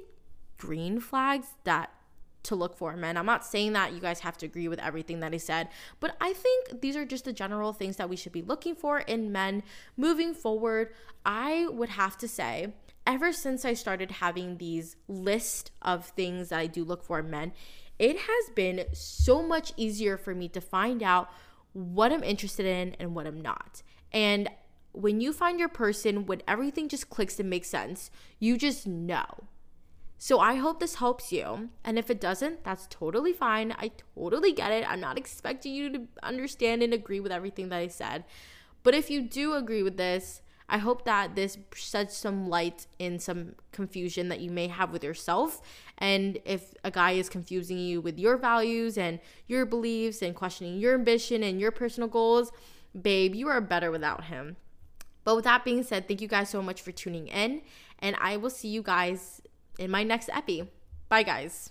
green 0.58 0.98
flags 0.98 1.46
that 1.62 1.92
to 2.42 2.54
look 2.54 2.76
for 2.76 2.96
men. 2.96 3.16
I'm 3.16 3.26
not 3.26 3.44
saying 3.44 3.72
that 3.74 3.92
you 3.92 4.00
guys 4.00 4.20
have 4.20 4.36
to 4.38 4.46
agree 4.46 4.68
with 4.68 4.78
everything 4.78 5.20
that 5.20 5.34
I 5.34 5.38
said, 5.38 5.68
but 5.98 6.16
I 6.20 6.32
think 6.32 6.80
these 6.80 6.96
are 6.96 7.04
just 7.04 7.24
the 7.24 7.32
general 7.32 7.72
things 7.72 7.96
that 7.96 8.08
we 8.08 8.16
should 8.16 8.32
be 8.32 8.42
looking 8.42 8.74
for 8.74 8.98
in 9.00 9.32
men 9.32 9.62
moving 9.96 10.34
forward. 10.34 10.92
I 11.24 11.66
would 11.70 11.90
have 11.90 12.16
to 12.18 12.28
say, 12.28 12.72
ever 13.06 13.32
since 13.32 13.64
I 13.64 13.74
started 13.74 14.10
having 14.12 14.58
these 14.58 14.96
list 15.08 15.70
of 15.82 16.06
things 16.06 16.48
that 16.48 16.58
I 16.58 16.66
do 16.66 16.84
look 16.84 17.02
for 17.02 17.18
in 17.18 17.30
men, 17.30 17.52
it 17.98 18.16
has 18.16 18.54
been 18.54 18.84
so 18.92 19.42
much 19.42 19.72
easier 19.76 20.16
for 20.16 20.34
me 20.34 20.48
to 20.48 20.60
find 20.60 21.02
out 21.02 21.30
what 21.72 22.12
I'm 22.12 22.24
interested 22.24 22.66
in 22.66 22.96
and 22.98 23.14
what 23.14 23.26
I'm 23.26 23.40
not. 23.40 23.82
And 24.12 24.48
when 24.92 25.20
you 25.20 25.32
find 25.32 25.60
your 25.60 25.68
person, 25.68 26.26
when 26.26 26.42
everything 26.48 26.88
just 26.88 27.10
clicks 27.10 27.38
and 27.38 27.50
makes 27.50 27.68
sense, 27.68 28.10
you 28.38 28.56
just 28.56 28.86
know 28.86 29.44
so 30.22 30.38
I 30.38 30.56
hope 30.56 30.80
this 30.80 30.96
helps 30.96 31.32
you. 31.32 31.70
And 31.82 31.98
if 31.98 32.10
it 32.10 32.20
doesn't, 32.20 32.62
that's 32.62 32.86
totally 32.90 33.32
fine. 33.32 33.72
I 33.78 33.90
totally 34.14 34.52
get 34.52 34.70
it. 34.70 34.84
I'm 34.86 35.00
not 35.00 35.16
expecting 35.16 35.72
you 35.72 35.90
to 35.90 36.02
understand 36.22 36.82
and 36.82 36.92
agree 36.92 37.20
with 37.20 37.32
everything 37.32 37.70
that 37.70 37.78
I 37.78 37.86
said. 37.86 38.24
But 38.82 38.94
if 38.94 39.08
you 39.08 39.22
do 39.22 39.54
agree 39.54 39.82
with 39.82 39.96
this, 39.96 40.42
I 40.68 40.76
hope 40.76 41.06
that 41.06 41.36
this 41.36 41.56
sheds 41.74 42.14
some 42.14 42.50
light 42.50 42.86
in 42.98 43.18
some 43.18 43.54
confusion 43.72 44.28
that 44.28 44.40
you 44.40 44.50
may 44.50 44.68
have 44.68 44.92
with 44.92 45.02
yourself. 45.02 45.62
And 45.96 46.38
if 46.44 46.74
a 46.84 46.90
guy 46.90 47.12
is 47.12 47.30
confusing 47.30 47.78
you 47.78 48.02
with 48.02 48.18
your 48.18 48.36
values 48.36 48.98
and 48.98 49.20
your 49.46 49.64
beliefs 49.64 50.20
and 50.20 50.34
questioning 50.34 50.78
your 50.78 50.92
ambition 50.92 51.42
and 51.42 51.58
your 51.58 51.70
personal 51.70 52.10
goals, 52.10 52.52
babe, 53.00 53.34
you 53.34 53.48
are 53.48 53.62
better 53.62 53.90
without 53.90 54.24
him. 54.24 54.58
But 55.24 55.36
with 55.36 55.44
that 55.44 55.64
being 55.64 55.82
said, 55.82 56.06
thank 56.06 56.20
you 56.20 56.28
guys 56.28 56.50
so 56.50 56.60
much 56.60 56.82
for 56.82 56.92
tuning 56.92 57.28
in. 57.28 57.62
And 57.98 58.16
I 58.20 58.36
will 58.36 58.50
see 58.50 58.68
you 58.68 58.82
guys 58.82 59.39
in 59.80 59.90
my 59.90 60.04
next 60.04 60.28
epi. 60.28 60.68
Bye, 61.08 61.24
guys. 61.24 61.70